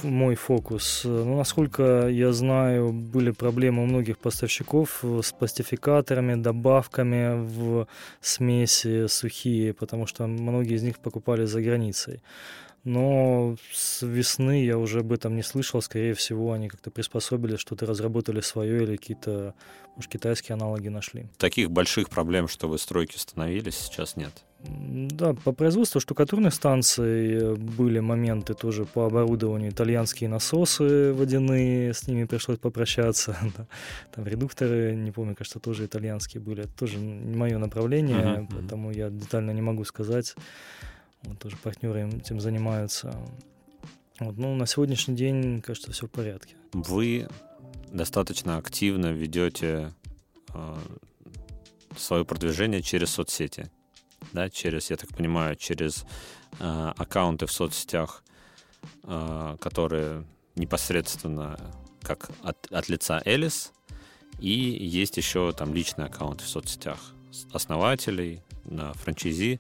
[0.03, 1.05] мой фокус.
[1.05, 7.88] Но, насколько я знаю, были проблемы у многих поставщиков с пластификаторами, добавками в
[8.22, 12.22] смеси сухие, потому что многие из них покупали за границей.
[12.84, 15.82] Но с весны я уже об этом не слышал.
[15.82, 19.53] Скорее всего, они как-то приспособили, что-то разработали свое или какие-то,
[19.95, 21.27] может, китайские аналоги нашли.
[21.38, 24.32] Таких больших проблем, чтобы стройки становились, сейчас нет.
[24.63, 29.71] Да, по производству штукатурных станций были моменты тоже по оборудованию.
[29.71, 33.38] Итальянские насосы водяные, с ними пришлось попрощаться.
[34.15, 36.63] Там редукторы, не помню, кажется, тоже итальянские были.
[36.63, 38.47] Это тоже не мое направление, uh-huh, uh-huh.
[38.51, 40.36] поэтому я детально не могу сказать.
[41.24, 43.15] Вот тоже партнеры этим занимаются.
[44.19, 46.55] Вот, ну, на сегодняшний день, кажется, все в порядке.
[46.74, 47.28] Вы
[47.91, 49.93] достаточно активно ведете
[50.53, 50.78] э,
[51.97, 53.69] свое продвижение через соцсети
[54.34, 56.05] да, через, я так понимаю, через
[56.59, 58.24] э, аккаунты в соцсетях,
[59.03, 61.57] э, которые непосредственно
[62.01, 63.72] как от, от лица Элис,
[64.39, 66.97] и есть еще там личные аккаунты в соцсетях
[67.53, 69.59] основателей, франчайзи.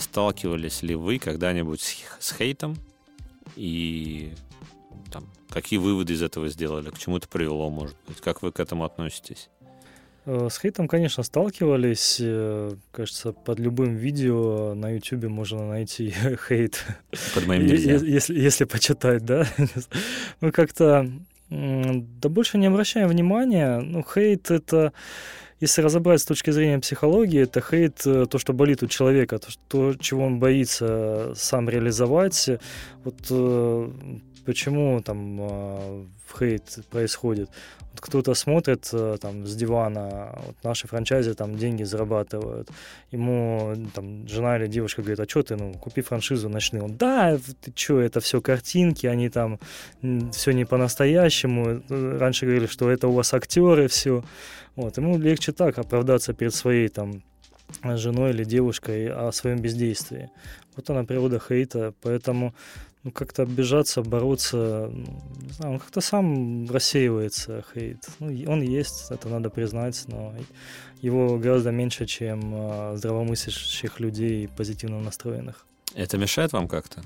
[0.00, 1.80] Сталкивались ли вы когда-нибудь
[2.20, 2.76] с, хейтом
[3.56, 4.32] и
[5.12, 8.60] там, какие выводы из этого сделали, к чему это привело, может быть, как вы к
[8.60, 9.48] этому относитесь?
[10.26, 12.18] Э, с хейтом, конечно, сталкивались.
[12.20, 16.14] Э, кажется, под любым видео на YouTube можно найти
[16.48, 16.84] хейт.
[17.34, 17.92] Под моим нельзя.
[17.94, 19.46] Если, если почитать, да.
[20.40, 21.10] Мы как-то
[21.50, 23.78] да больше не обращаем внимания.
[23.78, 24.92] Ну, хейт— это
[25.64, 29.94] если разобрать с точки зрения психологии, это хейт э, то, что болит у человека, то,
[29.94, 32.50] чего он боится сам реализовать.
[33.04, 33.16] Вот
[34.44, 37.48] почему там в хейт происходит?
[37.94, 42.68] Вот кто-то смотрит э, там с дивана, вот наши франчайзи там деньги зарабатывают,
[43.12, 46.80] ему там жена или девушка говорит, а что ты, ну, купи франшизу, начни.
[46.80, 49.60] Он, да, ты что, это все картинки, они там,
[50.32, 51.82] все не по-настоящему.
[51.88, 54.24] Раньше говорили, что это у вас актеры, все.
[54.74, 57.22] Вот, ему легче так оправдаться перед своей там
[57.84, 60.30] женой или девушкой о своем бездействии.
[60.74, 62.54] Вот она природа хейта, поэтому
[63.04, 68.08] ну, как-то обижаться, бороться, ну, не знаю, он как-то сам рассеивается, хейт.
[68.18, 70.34] Ну, он есть, это надо признать, но
[71.02, 75.66] его гораздо меньше, чем э, здравомыслящих людей, позитивно настроенных.
[75.94, 77.02] Это мешает вам как-то?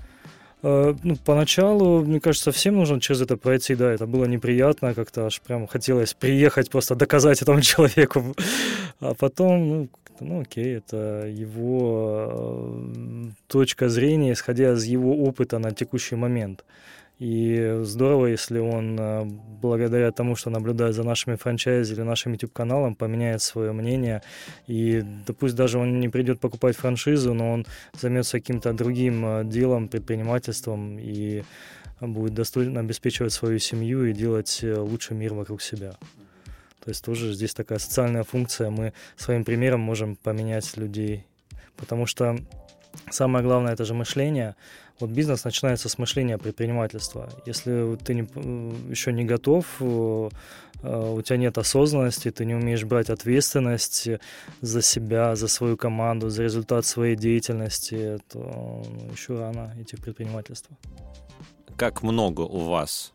[0.61, 5.27] Uh, ну, поначалу, мне кажется, всем нужно через это пройти, да, это было неприятно, как-то
[5.27, 8.35] аж прям хотелось приехать, просто доказать этому человеку,
[8.99, 9.89] а потом, ну,
[10.21, 16.64] ну окей, это его э, точка зрения, исходя из его опыта на текущий момент.
[17.19, 19.25] И здорово, если он, э,
[19.61, 24.23] благодаря тому, что наблюдает за нашими франчайзи или нашим YouTube-каналом, поменяет свое мнение.
[24.69, 27.66] И да пусть даже он не придет покупать франшизу, но он
[28.01, 31.43] займется каким-то другим э, делом, предпринимательством и
[32.01, 35.95] будет достойно обеспечивать свою семью и делать лучший мир вокруг себя.
[36.89, 38.70] То есть тоже здесь такая социальная функция.
[38.70, 41.26] Мы своим примером можем поменять людей.
[41.76, 42.39] Потому что
[43.11, 44.57] самое главное это же мышление.
[44.99, 47.28] Вот бизнес начинается с мышления предпринимательства.
[47.45, 48.22] Если ты не,
[48.91, 50.30] еще не готов, э,
[50.82, 54.09] у тебя нет осознанности, ты не умеешь брать ответственность
[54.62, 58.82] за себя, за свою команду, за результат своей деятельности, то
[59.12, 60.74] еще рано идти в предпринимательство.
[61.76, 63.12] Как много у вас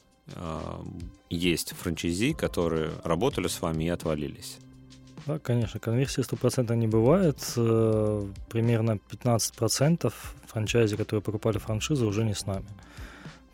[1.30, 4.59] есть франчайзи, которые работали с вами и отвалились.
[5.26, 7.38] Да, конечно, конверсии 100% не бывает.
[7.55, 10.13] Э, примерно 15%
[10.47, 12.65] франчайзи, которые покупали франшизу, уже не с нами.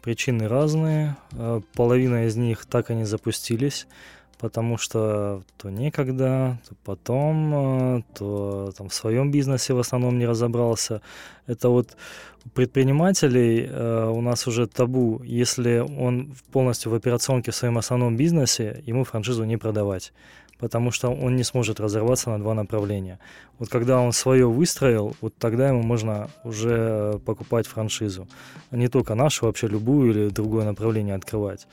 [0.01, 1.15] Причины разные.
[1.33, 3.85] Э, половина из них так и не запустились,
[4.39, 10.25] потому что то некогда, то потом, э, то там в своем бизнесе в основном не
[10.25, 11.03] разобрался.
[11.45, 11.95] Это вот
[12.53, 18.83] предпринимателей э, у нас уже табу, если он полностью в операционке в своем основном бизнесе,
[18.85, 20.13] ему франшизу не продавать
[20.59, 23.19] потому что он не сможет разорваться на два направления.
[23.57, 28.27] Вот когда он свое выстроил, вот тогда ему можно уже покупать франшизу.
[28.71, 31.67] Не только нашу, вообще любую или другое направление открывать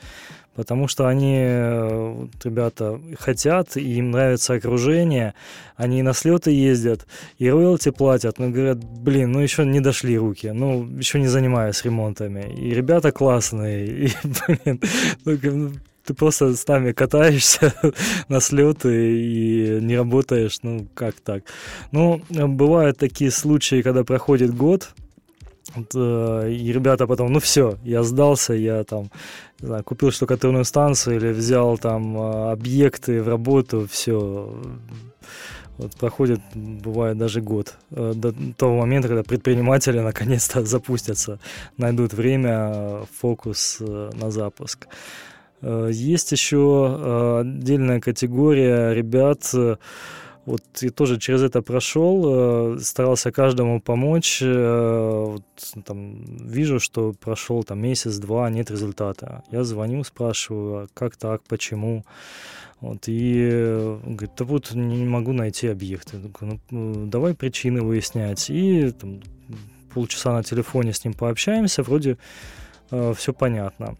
[0.57, 5.35] потому что они, вот, ребята, хотят, и им нравится окружение,
[5.75, 7.05] они на слеты ездят,
[7.37, 11.85] и роялти платят, но говорят, блин, ну еще не дошли руки, ну еще не занимаюсь
[11.85, 14.11] ремонтами, и ребята классные, и,
[14.47, 14.81] блин,
[15.25, 15.71] ну,
[16.07, 17.73] ты просто с нами катаешься
[18.29, 21.43] на слеты и не работаешь, ну как так?
[21.91, 24.89] Ну, бывают такие случаи, когда проходит год,
[25.93, 29.11] Э, и ребята потом, ну все, я сдался, я там,
[29.59, 34.53] не знаю, купил штукатурную станцию или взял там э, объекты в работу, все.
[35.77, 41.39] Вот проходит, бывает даже год, э, до того момента, когда предприниматели наконец-то запустятся,
[41.77, 44.87] найдут время, фокус на запуск.
[45.61, 49.53] Есть еще отдельная категория ребят,
[50.47, 54.39] вот и тоже через это прошел, э, старался каждому помочь.
[54.41, 55.43] Э, вот,
[55.83, 59.43] там, вижу, что прошел там месяц-два, нет результата.
[59.51, 62.05] Я звоню, спрашиваю, а как так, почему?
[62.79, 63.49] Вот, и
[64.05, 66.13] говорит, да вот не могу найти объект.
[66.13, 68.49] Я говорю, ну, давай причины выяснять.
[68.49, 69.19] И там,
[69.93, 72.17] полчаса на телефоне с ним пообщаемся, вроде
[72.91, 73.97] э, все понятно.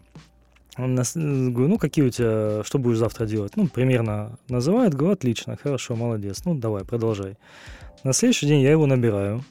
[0.78, 3.56] Говорю, ну, какие у тебя, что будешь завтра делать?
[3.56, 7.36] Ну, примерно называет, говорю, отлично, хорошо, молодец, ну, давай, продолжай.
[8.04, 9.44] На следующий день я его набираю.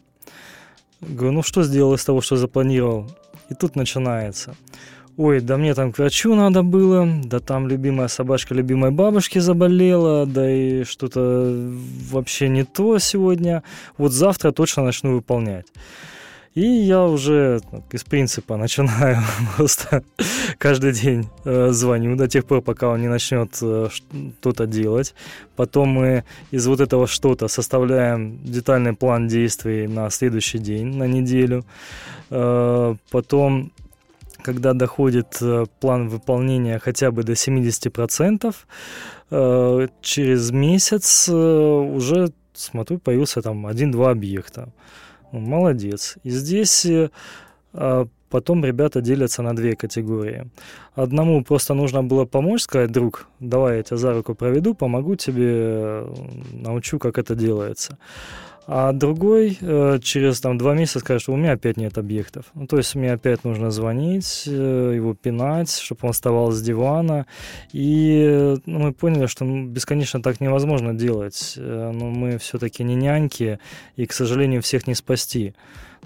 [1.02, 3.12] Говорю, ну, что сделал из того, что запланировал?
[3.50, 4.56] И тут начинается.
[5.18, 10.26] Ой, да мне там к врачу надо было, да там любимая собачка любимой бабушки заболела,
[10.26, 11.52] да и что-то
[12.12, 13.64] вообще не то сегодня.
[13.98, 15.66] Вот завтра точно начну выполнять.
[16.58, 19.18] И я уже из принципа начинаю
[19.58, 20.02] просто
[20.58, 25.14] каждый день э, звоню до тех пор, пока он не начнет э, что-то делать.
[25.56, 31.64] Потом мы из вот этого что-то составляем детальный план действий на следующий день, на неделю.
[32.32, 33.72] Э, потом
[34.42, 35.40] когда доходит
[35.80, 38.56] план выполнения хотя бы до 70%,
[39.30, 44.70] э, через месяц уже, смотрю, появился там один-два объекта.
[45.32, 46.18] Молодец.
[46.24, 46.88] И здесь
[48.30, 50.50] Потом ребята делятся на две категории.
[50.96, 56.04] Одному просто нужно было помочь, сказать, друг, давай я тебя за руку проведу, помогу тебе,
[56.52, 57.98] научу, как это делается.
[58.70, 62.48] А другой э, через там, два месяца скажет, что у меня опять нет объектов.
[62.54, 67.28] Ну, то есть мне опять нужно звонить, э, его пинать, чтобы он вставал с дивана.
[67.72, 71.54] И ну, мы поняли, что бесконечно так невозможно делать.
[71.56, 73.60] Э, но мы все-таки не няньки,
[73.96, 75.56] и, к сожалению, всех не спасти.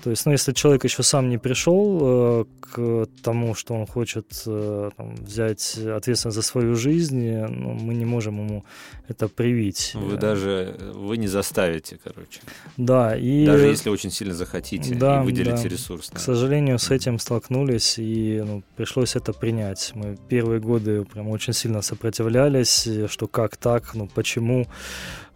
[0.03, 4.25] То есть, ну, если человек еще сам не пришел э, к тому, что он хочет
[4.45, 8.63] э, там, взять ответственность за свою жизнь, э, ну, мы не можем ему
[9.07, 9.91] это привить.
[9.93, 12.41] Вы даже вы не заставите, короче.
[12.77, 15.69] Да, и даже если очень сильно захотите да, и выделите да.
[15.69, 16.09] ресурс.
[16.13, 19.91] К сожалению, с этим столкнулись и ну, пришлось это принять.
[19.93, 24.65] Мы первые годы прям очень сильно сопротивлялись, что как так, ну почему,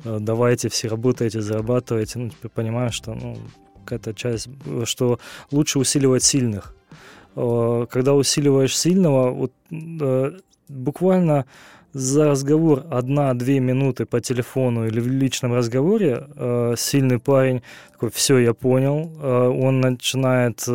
[0.03, 2.19] э, давайте все работаете, зарабатываете.
[2.19, 3.37] Ну, теперь понимаю, что ну,
[3.85, 4.49] какая-то часть,
[4.85, 5.19] что
[5.51, 6.75] лучше усиливать сильных.
[7.35, 10.31] Э, когда усиливаешь сильного, вот, э,
[10.69, 11.45] буквально
[11.93, 17.61] за разговор одна-две минуты по телефону или в личном разговоре э, сильный парень
[17.93, 20.67] такой, все, я понял, он начинает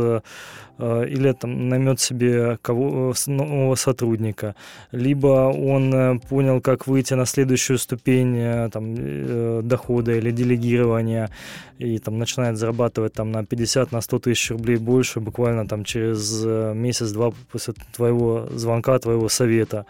[0.80, 4.54] или там наймет себе кого, э, нового сотрудника,
[4.92, 11.30] либо он э, понял, как выйти на следующую ступень там, дохода или делегирования,
[11.78, 16.44] и там начинает зарабатывать там на 50, на 100 тысяч рублей больше буквально там через
[16.74, 19.86] месяц-два после твоего звонка, твоего совета.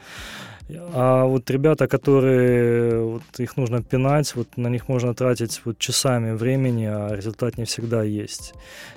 [0.93, 6.33] А вот ребята, которые вот их нужно пинать, вот на них можно тратить вот часами
[6.33, 8.55] времени, а результат не всегда есть.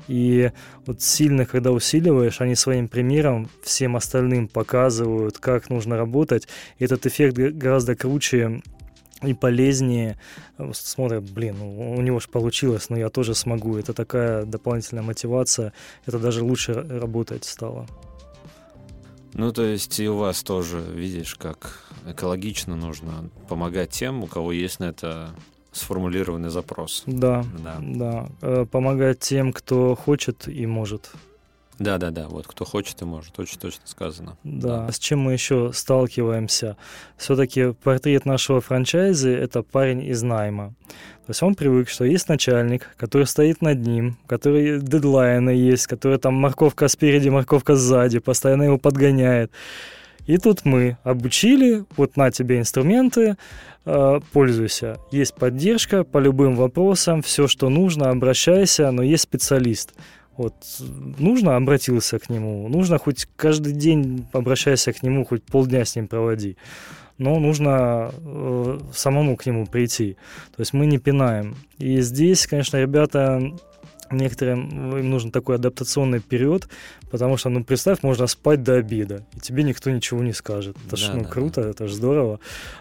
[0.07, 0.51] И
[0.85, 6.47] вот сильно, когда усиливаешь, они своим примером всем остальным показывают, как нужно работать.
[6.79, 8.61] И этот эффект гораздо круче
[9.21, 10.17] и полезнее.
[10.73, 13.77] Смотрят, блин, у него же получилось, но я тоже смогу.
[13.77, 15.73] Это такая дополнительная мотивация.
[16.05, 17.87] Это даже лучше работать стало.
[19.33, 24.51] Ну, то есть и у вас тоже, видишь, как экологично нужно помогать тем, у кого
[24.51, 25.29] есть на это
[25.71, 27.03] сформулированный запрос.
[27.07, 28.27] Да, да, да.
[28.41, 31.11] Э, помогать тем, кто хочет и может.
[31.79, 32.27] Да, да, да.
[32.27, 33.37] Вот кто хочет и может.
[33.39, 34.37] Очень точно сказано.
[34.43, 34.85] Да.
[34.85, 34.91] да.
[34.91, 36.77] С чем мы еще сталкиваемся?
[37.17, 40.75] Все-таки портрет нашего франчайзи это парень из найма.
[41.25, 46.17] То есть он привык, что есть начальник, который стоит над ним, который дедлайны есть, который
[46.17, 49.49] там морковка спереди, морковка сзади, постоянно его подгоняет.
[50.25, 53.37] И тут мы обучили, вот на тебе инструменты,
[53.85, 54.97] э, пользуйся.
[55.11, 59.93] Есть поддержка по любым вопросам, все, что нужно, обращайся, но есть специалист.
[60.35, 60.55] Вот
[61.19, 66.07] нужно, обратился к нему, нужно хоть каждый день обращайся к нему, хоть полдня с ним
[66.07, 66.57] проводи.
[67.17, 70.17] Но нужно э, самому к нему прийти.
[70.55, 71.55] То есть мы не пинаем.
[71.77, 73.53] И здесь, конечно, ребята
[74.13, 76.67] некоторым им нужен такой адаптационный период,
[77.09, 80.75] потому что, ну, представь, можно спать до обеда, и тебе никто ничего не скажет.
[80.87, 81.69] Это да, ж, ну, да, круто, да.
[81.69, 82.39] это ж здорово.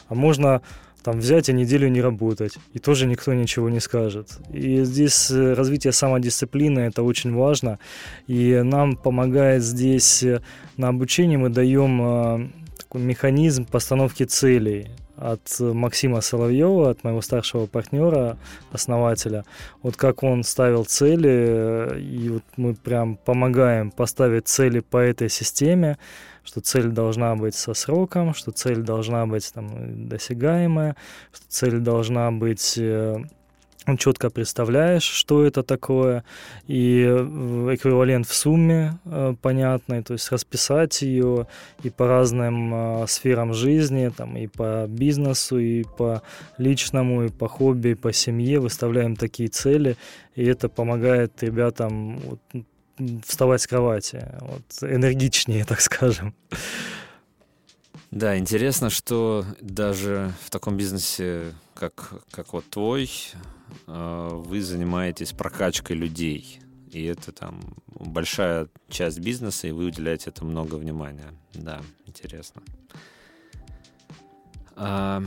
[0.09, 0.63] А можно
[1.03, 4.39] там взять и неделю не работать, и тоже никто ничего не скажет.
[4.53, 7.79] И здесь э, развитие самодисциплины это очень важно,
[8.29, 10.41] и нам помогает здесь э,
[10.77, 17.67] на обучении мы даем э, такой механизм постановки целей от Максима Соловьева, от моего старшего
[17.67, 18.39] партнера,
[18.73, 19.45] основателя.
[19.83, 25.99] Вот как он ставил цели, и вот мы прям помогаем поставить цели по этой системе,
[26.45, 30.97] что цель должна быть со сроком, что цель должна быть там, досягаемая,
[31.33, 33.23] что цель должна быть э,
[33.99, 36.25] четко представляешь, что это такое,
[36.67, 41.47] и эквивалент в сумме э, понятный, то есть расписать ее
[41.83, 46.23] и по разным э, сферам жизни, там, и по бизнесу, и по
[46.59, 49.97] личному, и по хобби, и по семье выставляем такие цели,
[50.35, 52.41] и это помогает ребятам вот,
[53.27, 56.35] вставать с кровати, вот, энергичнее, так скажем.
[58.13, 63.39] Да, интересно, что даже в таком бизнесе, как, как вот твой, э,
[63.87, 66.61] вы занимаетесь прокачкой людей.
[66.91, 71.33] И это там большая часть бизнеса, и вы уделяете этому много внимания.
[71.55, 72.63] Да, интересно.
[74.77, 75.23] А,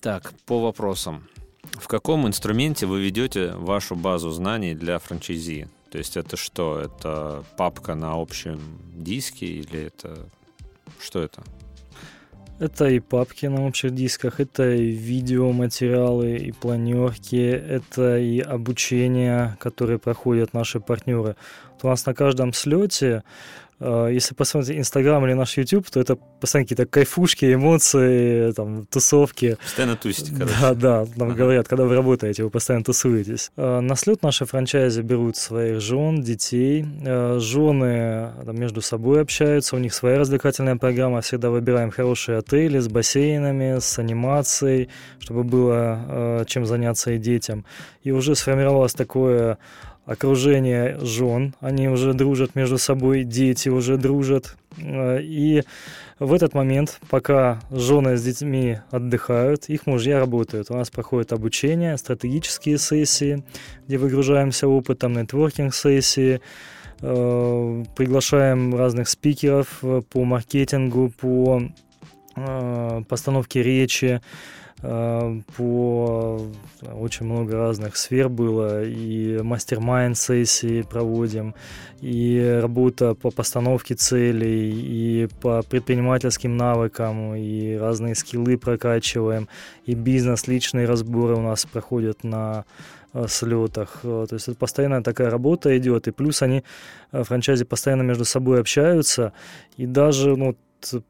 [0.00, 1.26] так, по вопросам.
[1.72, 5.68] В каком инструменте вы ведете вашу базу знаний для франчайзи?
[5.90, 6.78] То есть это что?
[6.78, 8.60] Это папка на общем
[8.94, 10.28] диске или это...
[10.98, 11.42] Что это?
[12.60, 19.98] Это и папки на общих дисках, это и видеоматериалы, и планерки, это и обучение, которые
[19.98, 21.36] проходят наши партнеры.
[21.72, 23.24] Вот у нас на каждом слете
[23.80, 29.56] если посмотреть Инстаграм или наш YouTube, то это постоянно какие-то кайфушки, эмоции, там, тусовки.
[29.62, 30.54] Постоянно тусите, короче.
[30.60, 31.38] Да, да, нам ага.
[31.38, 33.50] говорят, когда вы работаете, вы постоянно тусуетесь.
[33.56, 36.84] Э, на слет наши франчайзи берут своих жен, детей.
[37.04, 41.20] Э, Жены там, между собой общаются, у них своя развлекательная программа.
[41.22, 44.88] Всегда выбираем хорошие отели с бассейнами, с анимацией,
[45.20, 47.64] чтобы было чем заняться и детям.
[48.02, 49.58] И уже сформировалось такое
[50.10, 54.56] окружение жен, они уже дружат между собой, дети уже дружат.
[54.76, 55.62] Э, и
[56.18, 60.68] в этот момент, пока жены с детьми отдыхают, их мужья работают.
[60.70, 63.44] У нас проходит обучение, стратегические сессии,
[63.86, 66.40] где выгружаемся опытом, нетворкинг-сессии,
[67.02, 71.62] э, приглашаем разных спикеров э, по маркетингу, по
[73.08, 74.20] постановке речи,
[74.82, 76.40] по
[76.82, 81.54] очень много разных сфер было, и мастер-майнд сессии проводим,
[82.00, 89.48] и работа по постановке целей, и по предпринимательским навыкам, и разные скиллы прокачиваем,
[89.84, 92.64] и бизнес, личные разборы у нас проходят на
[93.12, 94.00] э, слетах.
[94.02, 96.64] Э, то есть это постоянно такая работа идет, и плюс они,
[97.12, 99.32] франчайзи, постоянно между собой общаются,
[99.76, 100.56] и даже ну,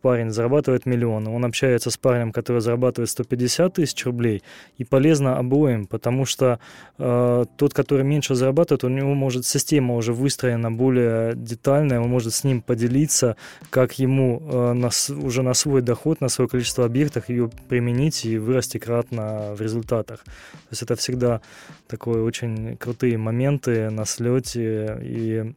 [0.02, 4.42] парень зарабатывает миллион, он общается с парнем, который зарабатывает 150 тысяч рублей,
[4.78, 6.58] и полезно обоим, потому что
[6.98, 12.34] э, тот, который меньше зарабатывает, у него может система уже выстроена более детальная, он может
[12.34, 13.36] с ним поделиться,
[13.70, 14.90] как ему э, на,
[15.24, 20.24] уже на свой доход, на свое количество объектов ее применить и вырасти кратно в результатах.
[20.24, 21.40] То есть это всегда
[21.86, 25.54] такой очень крутые моменты на слете и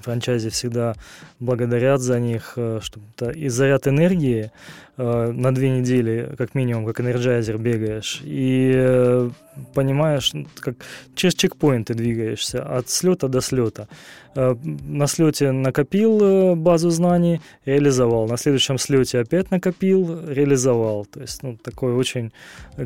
[0.00, 0.94] франчайзи всегда
[1.40, 4.50] благодарят за них, э, что и заряд энергии
[4.96, 9.30] э, на две недели, как минимум, как энерджайзер бегаешь, и э,
[9.74, 10.76] понимаешь, ну, как
[11.14, 13.88] через чекпоинты двигаешься, от слета до слета.
[14.34, 18.28] На слете накопил базу знаний, реализовал.
[18.28, 21.06] На следующем слете опять накопил, реализовал.
[21.06, 22.32] То есть, ну, такой очень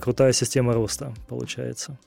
[0.01, 1.99] крутая система роста получается.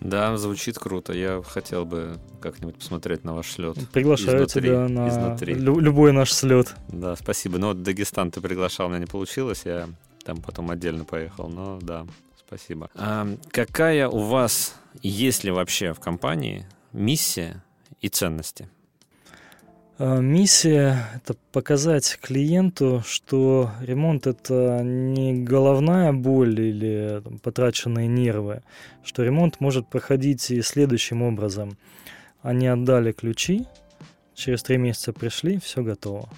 [0.00, 1.12] Да, звучит круто.
[1.12, 3.76] Я хотел бы как-нибудь посмотреть на ваш слет.
[3.92, 5.54] Приглашаю изнутри, тебя на изнутри.
[5.54, 6.74] любой наш слет.
[6.88, 7.58] Да, спасибо.
[7.58, 9.62] Но вот Дагестан ты приглашал, у меня не получилось.
[9.64, 9.88] Я
[10.24, 11.48] там потом отдельно поехал.
[11.48, 12.06] Но да,
[12.46, 12.90] спасибо.
[12.94, 17.62] А какая у вас, есть ли вообще в компании миссия
[18.00, 18.68] и ценности?
[20.02, 28.62] А, миссия– это показать клиенту, что ремонт– это не головная боль или там, потраченные нервы,
[29.04, 31.76] что ремонт может проходить и следующим образом.
[32.40, 33.66] Они отдали ключи,
[34.34, 36.30] через три месяца пришли, все готово.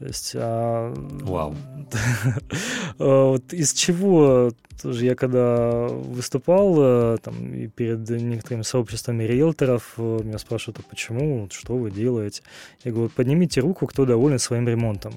[0.00, 1.54] То есть, а, Вау.
[2.98, 4.50] А, вот из чего
[4.82, 10.88] тоже я когда выступал э, там и перед некоторыми сообществами риэлторов, э, меня спрашивают, а
[10.88, 12.42] почему, что вы делаете?
[12.82, 15.12] Я говорю, поднимите руку, кто доволен своим ремонтом.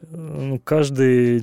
[0.00, 1.42] Э, ну, каждый,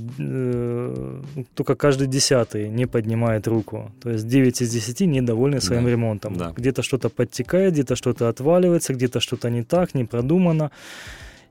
[1.53, 3.91] только каждый десятый не поднимает руку.
[4.01, 6.37] То есть 9 из 10 недовольны своим да, ремонтом.
[6.37, 6.53] Да.
[6.57, 10.71] Где-то что-то подтекает, где-то что-то отваливается, где-то что-то не так, не продумано.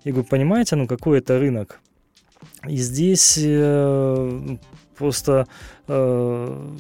[0.05, 1.81] Я говорю, понимаете, ну какой это рынок?
[2.67, 4.57] И здесь э,
[4.97, 5.47] просто
[5.89, 6.71] э,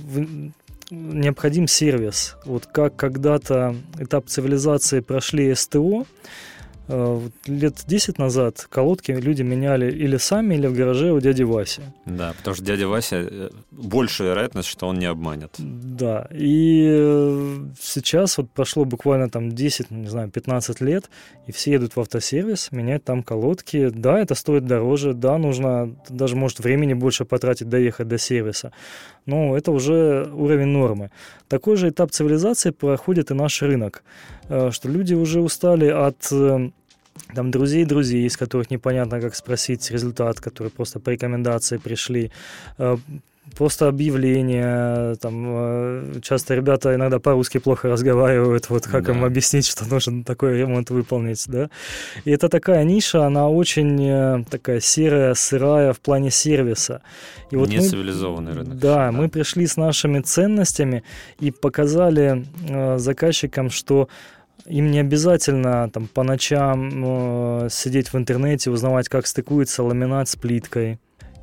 [0.90, 2.36] необходим сервис.
[2.44, 6.06] Вот как когда-то этап цивилизации прошли СТО,
[7.46, 11.82] лет 10 назад колодки люди меняли или сами, или в гараже у дяди Васи.
[12.04, 15.54] Да, потому что дядя Вася, э, большая вероятность, что он не обманет.
[15.58, 21.10] Да, и э, сейчас вот прошло буквально там 10, не знаю, 15 лет,
[21.46, 23.90] и все едут в автосервис, менять там колодки.
[23.90, 28.72] Да, это стоит дороже, да, нужно даже, может, времени больше потратить, доехать до сервиса.
[29.26, 31.10] Но это уже уровень нормы.
[31.48, 34.02] Такой же этап цивилизации проходит и наш рынок,
[34.46, 36.32] что люди уже устали от
[37.34, 42.30] там друзей друзей, из которых непонятно, как спросить результат, которые просто по рекомендации пришли,
[42.78, 42.96] э,
[43.56, 49.12] просто объявления, там, э, часто ребята иногда по-русски плохо разговаривают, вот как да.
[49.12, 51.70] им объяснить, что нужно такой ремонт выполнить, да.
[52.24, 57.02] И это такая ниша, она очень э, такая серая, сырая в плане сервиса.
[57.50, 58.78] И вот Нецивилизованный мы, рынок.
[58.78, 61.02] Да, да, мы пришли с нашими ценностями
[61.40, 64.08] и показали э, заказчикам, что
[64.70, 70.36] им не обязательно там по ночам э, сидеть в интернете, узнавать, как стыкуется ламинат с
[70.36, 70.98] плиткой.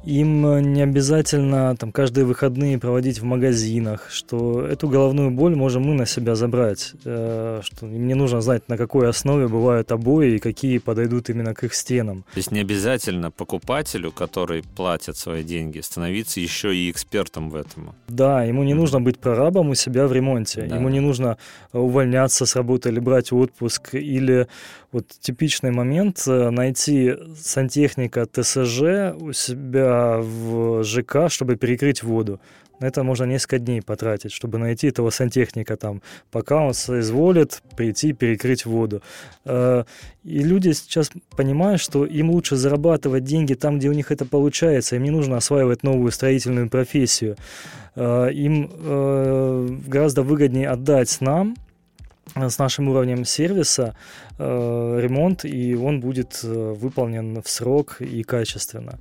[0.07, 5.95] Им не обязательно там каждые выходные проводить в магазинах, что эту головную боль можем мы
[5.95, 10.39] на себя забрать, э, что им не нужно знать, на какой основе бывают обои и
[10.39, 12.23] какие подойдут именно к их стенам.
[12.33, 17.93] То есть не обязательно покупателю, который платит свои деньги, становиться еще и экспертом в этом.
[18.07, 20.77] Да, ему не нужно быть прорабом у себя в ремонте, да.
[20.77, 21.37] ему не нужно
[21.73, 24.47] увольняться с работы или брать отпуск, или
[24.91, 32.39] вот типичный момент э, найти сантехника ТСЖ у себя в ЖК, чтобы перекрыть воду.
[32.79, 38.13] На это можно несколько дней потратить, чтобы найти этого сантехника там, пока он соизволит прийти
[38.13, 39.01] перекрыть воду.
[39.45, 39.83] Э,
[40.23, 44.95] и люди сейчас понимают, что им лучше зарабатывать деньги там, где у них это получается.
[44.95, 47.35] Им не нужно осваивать новую строительную профессию.
[47.95, 51.55] Э, им гораздо выгоднее отдать нам,
[52.35, 53.95] с нашим уровнем сервиса
[54.37, 58.99] э, ремонт, и он будет э, выполнен в срок и качественно.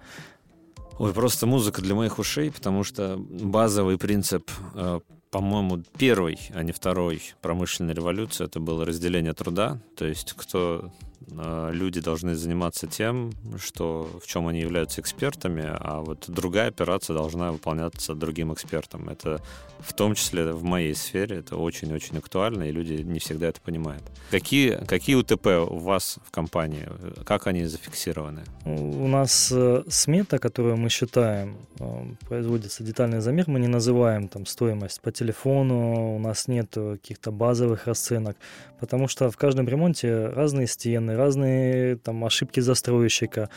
[0.99, 5.01] Ой, просто музыка для моих ушей, потому что базовый принцип, э,
[5.31, 9.79] по-моему, первый, а не второй промышленной революции, это было разделение труда.
[9.95, 10.91] То есть кто
[11.29, 17.53] люди должны заниматься тем, что, в чем они являются экспертами, а вот другая операция должна
[17.53, 19.09] выполняться другим экспертом.
[19.09, 19.41] Это
[19.79, 24.03] в том числе в моей сфере, это очень-очень актуально, и люди не всегда это понимают.
[24.31, 26.89] Какие, какие УТП у вас в компании?
[27.25, 28.43] Как они зафиксированы?
[28.65, 31.85] У нас э, смета, которую мы считаем, э,
[32.29, 37.87] производится детальный замер, мы не называем там стоимость по телефону, у нас нет каких-то базовых
[37.87, 38.37] расценок,
[38.81, 43.49] потому что в каждом ремонте разные стены, разные там ошибки застройщика,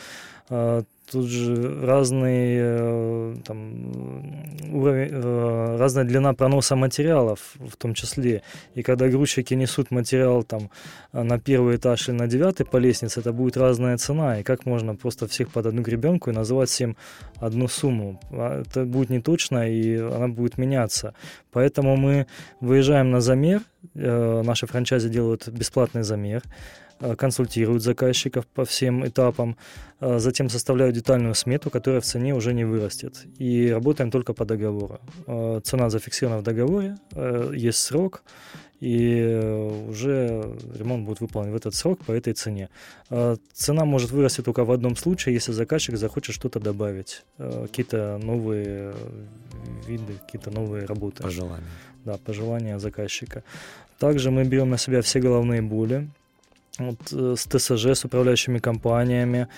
[0.48, 4.32] а, тут же разный э, там,
[4.72, 8.42] уровень, э, разная длина проноса материалов в том числе.
[8.74, 10.70] И когда грузчики несут материал там
[11.12, 14.40] на первый этаж или на девятый по лестнице, это будет разная цена.
[14.40, 16.96] И как можно просто всех под одну гребенку и называть всем
[17.36, 18.20] одну сумму?
[18.30, 21.14] А, это будет не точно, и она будет меняться.
[21.50, 22.26] Поэтому мы
[22.60, 23.62] выезжаем на замер,
[23.94, 26.42] э, наши франчайзи делают бесплатный замер,
[27.16, 29.56] консультируют заказчиков по всем этапам,
[30.00, 33.26] э, затем составляют детальную смету, которая в цене уже не вырастет.
[33.38, 35.00] И работаем только по договору.
[35.26, 36.96] Э, цена зафиксирована в договоре,
[37.54, 38.22] есть срок,
[38.80, 42.70] и уже ремонт будет выполнен в этот срок по этой цене.
[43.52, 48.94] Цена может вырасти только в одном случае, если заказчик захочет что-то добавить, какие-то новые
[49.86, 51.22] виды, какие-то новые работы.
[51.22, 51.66] Пожелания.
[52.04, 53.42] Да, пожелания заказчика.
[53.98, 56.08] Также мы берем на себя все головные боли,
[56.80, 59.48] вот, э, с ТСЖ, с управляющими компаниями,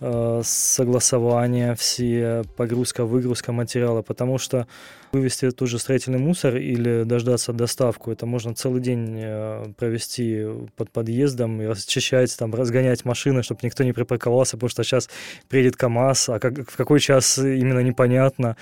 [0.00, 4.66] э, согласование, все погрузка, выгрузка материала, потому что
[5.14, 10.44] вывести тот же строительный мусор или дождаться доставку, это можно целый день э, провести
[10.76, 15.08] под подъездом и расчищать, там, разгонять машины, чтобы никто не припарковался, потому что сейчас
[15.48, 18.56] приедет КАМАЗ, а как, в какой час именно непонятно.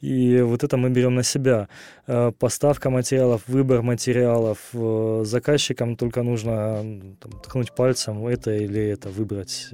[0.00, 1.68] И вот это мы берем на себя.
[2.06, 4.58] Э, поставка материалов, выбор материалов.
[4.72, 6.82] Э, заказчикам только нужно
[7.20, 9.68] там, ткнуть пальцем это или это выбрать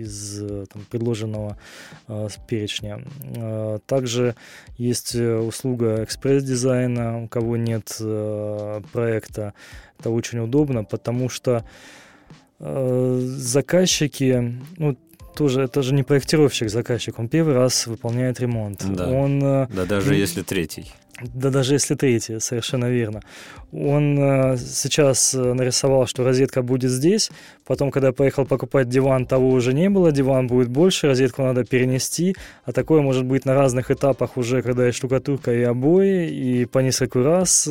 [0.00, 1.58] из э, там, предложенного
[2.08, 3.00] э, перечня.
[3.36, 4.34] Э, также
[4.76, 9.54] есть э, услуга экспресс-дизайна, у кого нет э, проекта.
[9.98, 11.64] Это очень удобно, потому что
[12.58, 14.96] э, заказчики, ну,
[15.36, 18.84] тоже, это же не проектировщик заказчик, он первый раз выполняет ремонт.
[18.94, 20.92] Да, он, да даже если третий.
[21.22, 23.20] Да даже если третий, совершенно верно.
[23.72, 27.30] Он э, сейчас э, нарисовал, что розетка будет здесь,
[27.64, 32.34] потом, когда поехал покупать диван, того уже не было, диван будет больше, розетку надо перенести,
[32.64, 36.80] а такое может быть на разных этапах уже, когда есть штукатурка и обои, и по
[36.80, 37.68] несколько раз.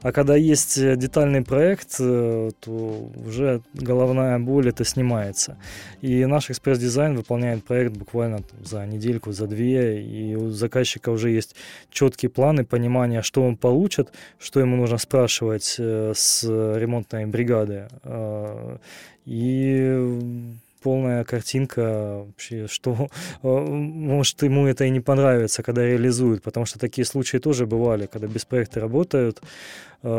[0.00, 5.58] А когда есть детальный проект, э, то уже головная боль это снимается.
[6.00, 11.54] И наш экспресс-дизайн выполняет проект буквально за недельку, за две, и у заказчика уже есть
[11.90, 14.08] четкие планы, понимание, что он получит,
[14.38, 17.88] что ему нужно спрашивать, спрашивать э, с ремонтной бригады.
[18.04, 18.76] Э,
[19.26, 20.52] и
[20.82, 23.08] полная картинка вообще, что
[23.42, 28.06] э, может ему это и не понравится, когда реализуют, потому что такие случаи тоже бывали,
[28.06, 29.40] когда без проекта работают,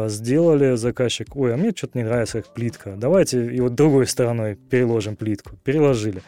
[0.08, 4.56] сделали заказчик, ой, а мне что-то не нравится как плитка, давайте и вот другой стороной
[4.56, 6.24] переложим плитку, переложили.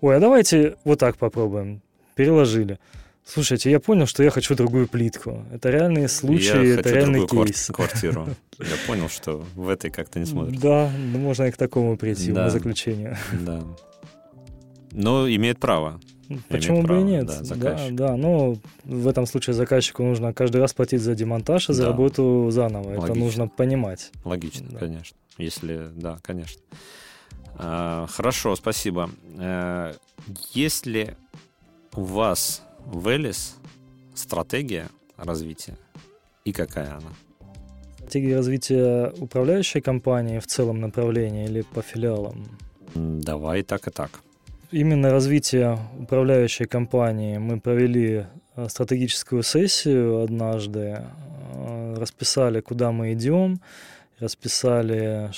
[0.00, 1.82] Ой, а давайте вот так попробуем,
[2.14, 2.78] переложили.
[3.24, 5.44] Слушайте, я понял, что я хочу другую плитку.
[5.52, 7.70] Это реальные случаи, я это хочу реальный кейс.
[7.72, 8.28] квартиру.
[8.58, 10.60] Я понял, что в этой как-то не смотрят.
[10.60, 12.50] Да, ну, можно и к такому прийти, да.
[12.50, 13.16] заключению.
[13.40, 13.62] Да.
[14.92, 16.00] Но имеет право.
[16.48, 17.26] Почему имеет бы право, и нет?
[17.26, 21.72] Да, да, да, но в этом случае заказчику нужно каждый раз платить за демонтаж и
[21.72, 21.88] за да.
[21.88, 22.88] работу заново.
[22.88, 23.04] Логично.
[23.04, 24.10] Это нужно понимать.
[24.24, 24.78] Логично, да.
[24.78, 25.16] конечно.
[25.38, 26.60] Если, да, конечно.
[27.56, 29.10] А, хорошо, спасибо.
[29.38, 29.94] А,
[30.52, 31.16] если
[31.94, 33.56] у вас в Элис
[34.14, 35.76] стратегия развития
[36.44, 37.12] и какая она?
[37.96, 42.44] Стратегия развития управляющей компании в целом направлении или по филиалам?
[42.94, 44.10] Давай так, и так.
[44.70, 48.26] Именно развитие управляющей компании мы провели
[48.56, 50.98] э, стратегическую сессию однажды,
[51.54, 53.60] э, расписали, куда мы идем,
[54.18, 55.30] расписали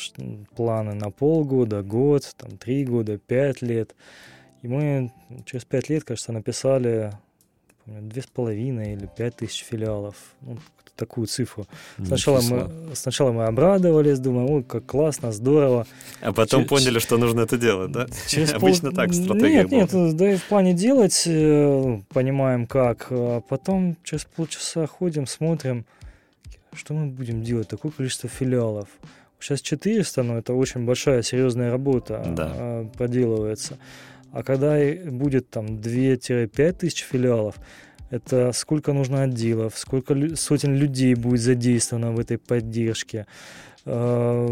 [0.54, 3.94] планы на полгода, год, там, три года, пять лет.
[4.62, 5.12] И мы
[5.46, 7.12] через пять лет, кажется, написали
[7.86, 10.16] две с половиной или пять тысяч филиалов.
[10.40, 10.58] Ну,
[10.96, 11.66] такую цифру.
[12.02, 15.86] Сначала мы, сначала мы обрадовались, думаем, ой, как классно, здорово.
[16.20, 16.70] А потом Через...
[16.70, 18.06] поняли, что нужно это делать, да?
[18.28, 18.96] Через Обычно пол...
[18.96, 20.06] так стратегия Нет, была.
[20.06, 23.08] нет, да и в плане делать э, понимаем как.
[23.10, 25.84] А потом через полчаса ходим, смотрим,
[26.72, 28.88] что мы будем делать, такое количество филиалов.
[29.40, 32.52] Сейчас 400, но это очень большая, серьезная работа да.
[32.54, 33.78] А, проделывается.
[34.34, 34.76] А когда
[35.10, 37.54] будет там 2-5 тысяч филиалов,
[38.10, 43.26] это сколько нужно отделов, сколько сотен людей будет задействовано в этой поддержке.
[43.86, 44.46] А,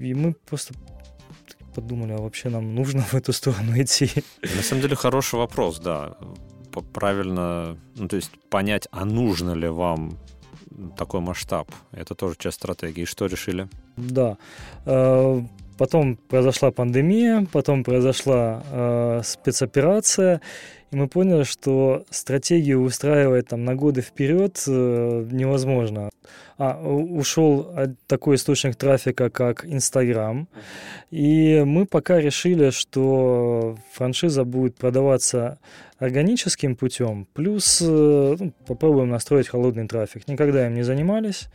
[0.00, 0.74] и мы просто
[1.76, 4.10] подумали, а вообще нам нужно в эту сторону идти?
[4.42, 6.16] На самом деле хороший вопрос, да.
[6.92, 10.18] Правильно, ну то есть понять, а нужно ли вам
[10.96, 11.70] такой масштаб.
[11.92, 13.04] Это тоже часть стратегии.
[13.04, 13.68] Что решили?
[13.96, 14.36] Да.
[15.80, 20.42] Потом произошла пандемия, потом произошла э, спецоперация,
[20.90, 26.10] и мы поняли, что стратегию устраивать там на годы вперед э, невозможно.
[26.58, 27.74] А, ушел
[28.06, 30.48] такой источник трафика, как Инстаграм,
[31.10, 35.58] и мы пока решили, что франшиза будет продаваться
[35.98, 40.28] органическим путем, плюс э, ну, попробуем настроить холодный трафик.
[40.28, 41.48] Никогда им не занимались.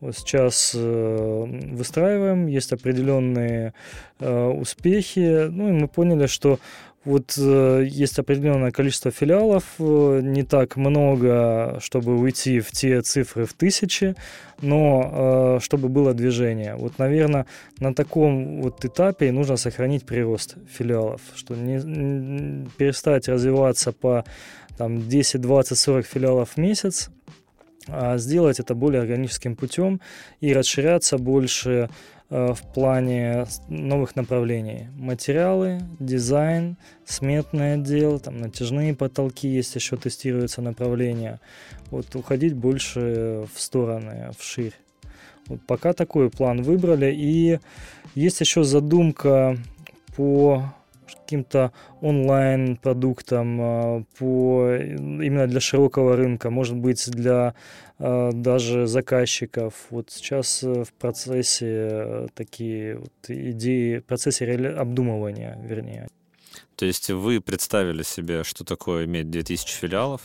[0.00, 3.74] Сейчас э, выстраиваем, есть определенные
[4.18, 5.48] э, успехи.
[5.48, 6.58] Ну и мы поняли, что
[7.04, 13.46] вот э, есть определенное количество филиалов, э, не так много, чтобы уйти в те цифры
[13.46, 14.14] в тысячи,
[14.60, 16.76] но э, чтобы было движение.
[16.76, 17.46] Вот, наверное,
[17.78, 24.24] на таком вот этапе нужно сохранить прирост филиалов, что не, не перестать развиваться по
[24.76, 27.10] там, 10, 20, 40 филиалов в месяц,
[27.88, 30.00] а сделать это более органическим путем
[30.40, 31.88] и расширяться больше
[32.28, 34.88] э, в плане новых направлений.
[34.96, 41.40] Материалы, дизайн, сметный отдел, там натяжные потолки есть, еще тестируются направления.
[41.90, 44.74] Вот уходить больше в стороны, вширь.
[45.46, 47.12] Вот пока такой план выбрали.
[47.12, 47.58] И
[48.14, 49.56] есть еще задумка
[50.16, 50.72] по
[51.16, 57.54] каким-то онлайн-продуктам а, по, именно для широкого рынка, может быть, для
[57.98, 59.74] а, даже заказчиков.
[59.90, 66.08] Вот сейчас э, в процессе э, такие вот идеи, в процессе обдумывания, вернее.
[66.76, 70.22] То есть вы представили себе, что такое иметь 2000 филиалов,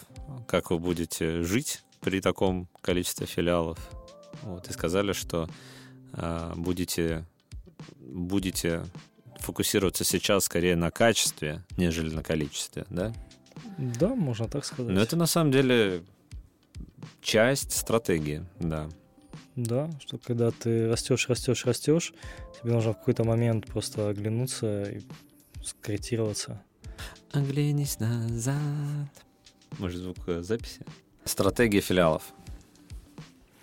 [0.48, 3.78] как вы будете жить при таком количестве филиалов,
[4.42, 5.50] вот, и сказали, что
[6.14, 7.26] э, будете,
[8.00, 8.84] будете
[9.46, 13.14] фокусироваться сейчас скорее на качестве, нежели на количестве, да?
[13.78, 14.94] Да, можно так сказать.
[14.94, 16.04] Но это на самом деле
[17.22, 18.90] часть стратегии, да.
[19.56, 22.14] Да, что когда ты растешь, растешь, растешь,
[22.60, 25.02] тебе нужно в какой-то момент просто оглянуться и
[25.64, 26.62] скорректироваться.
[27.32, 29.10] Оглянись назад.
[29.78, 30.82] Может, звук записи?
[31.24, 32.24] Стратегия филиалов.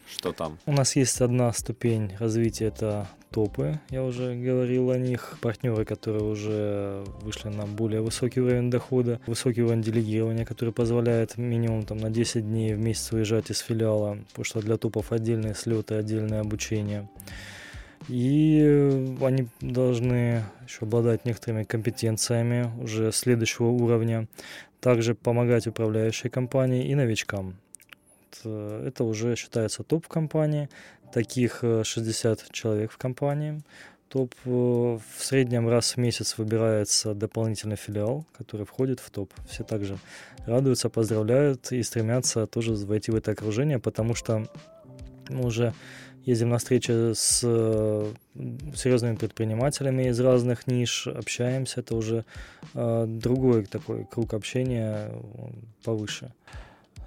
[0.06, 0.59] Что там?
[0.66, 6.22] У нас есть одна ступень развития, это топы, я уже говорил о них, партнеры, которые
[6.22, 12.10] уже вышли на более высокий уровень дохода, высокий уровень делегирования, который позволяет минимум там, на
[12.10, 17.09] 10 дней в месяц выезжать из филиала, потому что для топов отдельные слеты, отдельное обучение.
[18.09, 24.26] И они должны еще обладать некоторыми компетенциями уже следующего уровня,
[24.80, 27.56] также помогать управляющей компании и новичкам.
[28.44, 30.68] Э, это уже считается топ компании,
[31.12, 33.62] таких 60 э, человек в компании.
[34.09, 39.32] Топ э, в среднем раз в месяц выбирается дополнительный филиал, который входит в топ.
[39.48, 39.98] Все также
[40.47, 44.47] радуются, поздравляют и стремятся тоже войти в это окружение, потому что
[45.28, 45.72] мы уже
[46.24, 47.40] ездим на встречи с
[48.76, 52.24] серьезными предпринимателями из разных ниш, общаемся, это уже
[52.74, 55.10] другой такой круг общения
[55.84, 56.32] повыше.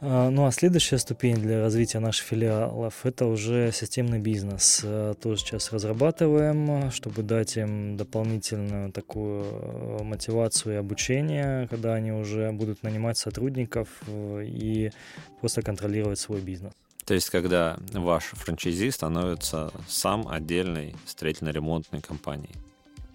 [0.02, 4.82] А, ну а следующая ступень для развития наших филиалов– это уже системный бизнес.
[4.84, 12.12] А, тоже сейчас разрабатываем, чтобы дать им дополнительную такую э, мотивацию и обучение, когда они
[12.12, 14.92] уже будут нанимать сотрудников э, и
[15.40, 16.74] просто контролировать свой бизнес.
[17.06, 22.56] То есть, когда ваш франчайзи становится сам отдельной строительно-ремонтной компанией,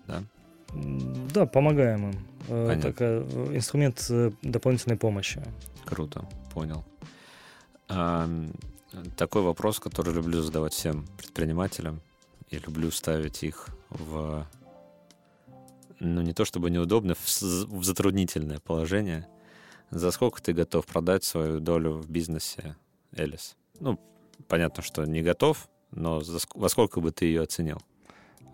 [0.06, 0.22] да?
[1.34, 2.26] Да, помогаем им.
[2.48, 2.92] Э, Понятно.
[2.92, 5.42] Такая, э, инструмент э, дополнительной помощи.
[5.84, 6.84] Круто, понял.
[9.16, 12.00] Такой вопрос, который люблю задавать всем предпринимателям,
[12.50, 14.44] и люблю ставить их в,
[16.00, 19.28] ну, не то чтобы неудобно, в затруднительное положение.
[19.90, 22.76] За сколько ты готов продать свою долю в бизнесе
[23.12, 23.56] Элис?
[23.78, 23.98] Ну,
[24.48, 27.78] понятно, что не готов, но за во сколько бы ты ее оценил?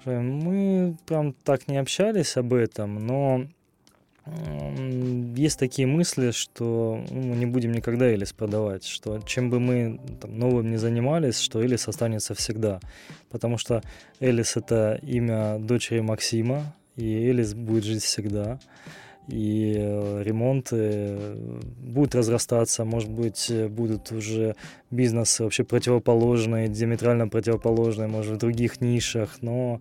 [0.05, 3.47] Мы прям так не общались об этом, но
[5.37, 10.01] есть такие мысли, что ну, мы не будем никогда Элис продавать, что чем бы мы
[10.21, 12.81] там, новым не занимались, что Элис останется всегда.
[13.31, 13.83] Потому что
[14.19, 18.59] Элис— это имя дочери Максима, и Элис будет жить всегда.
[19.29, 21.37] И э, ремонты э,
[21.81, 24.55] будут разрастаться, может быть, э, будут уже
[24.93, 29.81] бизнесы вообще противоположные, диаметрально противоположные, может, в других нишах, но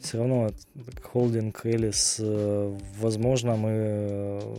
[0.00, 0.50] все равно
[1.02, 4.54] холдинг Элис, э, возможно, мы э,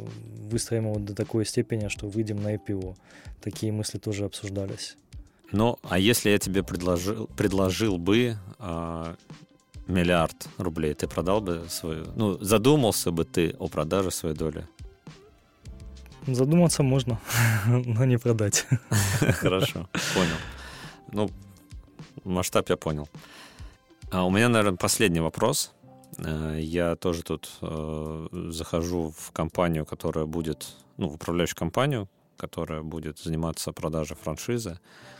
[0.49, 2.95] выстроим его до такой степени, что выйдем на IPO.
[3.41, 4.97] Такие мысли тоже обсуждались.
[5.51, 9.15] Ну, а если я тебе предложил, предложил бы а,
[9.87, 12.05] миллиард рублей, ты продал бы свою...
[12.15, 14.65] Ну, задумался бы ты о продаже своей доли?
[16.27, 17.19] Задуматься можно,
[17.67, 18.65] но не продать.
[19.19, 20.37] Хорошо, понял.
[21.11, 21.29] Ну,
[22.23, 23.09] масштаб я понял.
[24.11, 25.71] А у меня, наверное, последний вопрос.
[26.17, 30.67] Э, Я тоже тут э, захожу в компанию, которая будет,
[30.97, 34.79] ну, в управляющую компанию, которая будет заниматься продажей франшизы.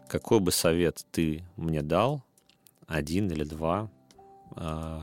[0.09, 2.23] Какой бы совет ты мне дал,
[2.88, 3.89] один или два,
[4.57, 4.99] э,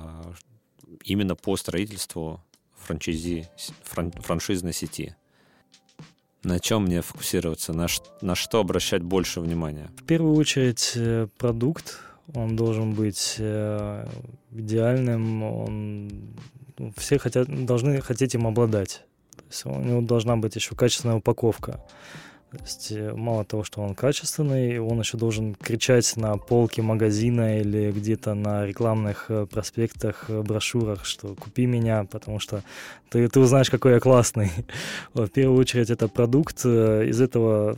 [1.04, 2.42] именно по строительству
[2.76, 3.48] франчайзи,
[3.84, 5.16] фран- франшизной сети?
[6.42, 7.72] На чем мне фокусироваться?
[7.72, 7.86] На,
[8.20, 9.90] на что обращать больше внимания?
[9.96, 12.00] В первую очередь э, продукт,
[12.34, 14.06] он должен быть э,
[14.52, 16.08] идеальным, он
[16.78, 19.04] ну, все хотят, должны хотеть им обладать.
[19.36, 21.84] То есть у него должна быть еще качественная упаковка.
[22.50, 27.60] То есть э, мало того, что он качественный, он еще должен кричать на полке магазина
[27.60, 32.62] или где-то на рекламных э, проспектах, э, брошюрах, что купи меня, потому что
[33.10, 34.50] ты, ты узнаешь, какой я классный.
[35.14, 37.76] В первую очередь это продукт, из этого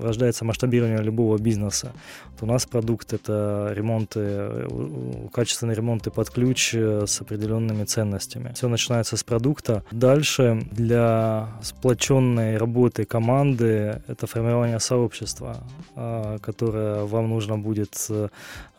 [0.00, 1.92] рождается масштабирование любого бизнеса.
[2.32, 4.68] Вот у нас продукт это ремонты,
[5.32, 8.52] качественные ремонты под ключ с определенными ценностями.
[8.54, 9.84] Все начинается с продукта.
[9.90, 15.56] Дальше для сплоченной работы команды это формирование сообщества,
[15.94, 18.28] а, которое вам нужно будет э,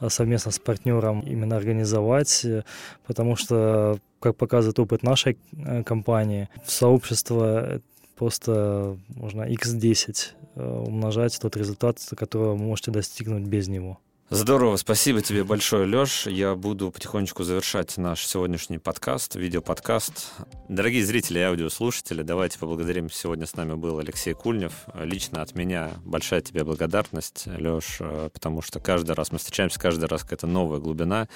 [0.07, 2.63] совместно с партнером именно организовать, э,
[3.07, 7.81] потому что, как показывает опыт нашей э, компании, сообщество
[8.15, 13.99] просто можно x10 э, умножать тот результат, которого вы можете достигнуть без него.
[14.35, 16.26] Здорово, спасибо тебе большое, Леш.
[16.26, 20.31] Я буду потихонечку завершать наш сегодняшний подкаст, видеоподкаст.
[20.68, 23.11] Дорогие зрители и аудиослушатели, давайте поблагодарим.
[23.11, 24.73] Сегодня с нами был Алексей Кульнев.
[24.95, 27.99] Лично от меня большая тебе благодарность, Леш,
[28.34, 31.27] потому что каждый раз мы встречаемся, каждый раз какая-то новая глубина.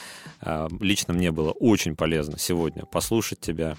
[0.42, 3.78] Э, Лично мне было очень полезно сегодня послушать тебя.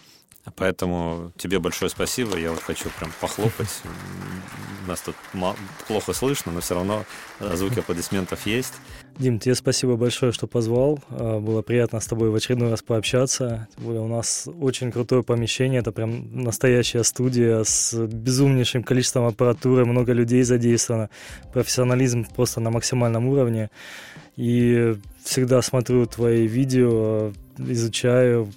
[0.57, 2.37] Поэтому тебе большое спасибо.
[2.37, 3.83] Я вот хочу прям похлопать.
[4.87, 5.15] Нас тут
[5.87, 7.05] плохо слышно, но все равно
[7.41, 8.73] э, звуки аплодисментов есть.
[9.19, 11.01] Дим, тебе спасибо большое, что позвал.
[11.11, 13.69] А, Было приятно с тобой в очередной раз пообщаться.
[13.77, 15.81] Тем более у нас очень крутое помещение.
[15.81, 21.11] Это прям настоящая студия с безумнейшим количеством аппаратуры, много людей задействовано.
[21.53, 23.71] Профессионализм просто на максимальном уровне.
[24.37, 28.53] И всегда смотрю твои видео, изучаю, м,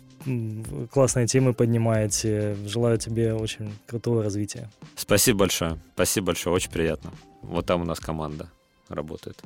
[0.91, 2.55] классные темы поднимаете.
[2.65, 4.69] Желаю тебе очень крутого развития.
[4.95, 5.79] Спасибо большое.
[5.93, 6.55] Спасибо большое.
[6.55, 7.11] Очень приятно.
[7.41, 8.49] Вот там у нас команда
[8.89, 9.41] работает.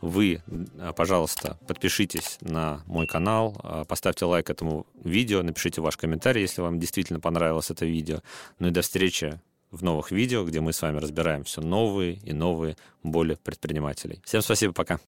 [0.00, 0.42] Вы,
[0.78, 6.62] а, пожалуйста, подпишитесь на мой канал, а, поставьте лайк этому видео, напишите ваш комментарий, если
[6.62, 8.20] вам действительно понравилось это видео.
[8.58, 9.40] Ну и до встречи
[9.70, 14.20] в новых видео, где мы с вами разбираем все новые и новые боли предпринимателей.
[14.24, 14.98] Всем спасибо, пока.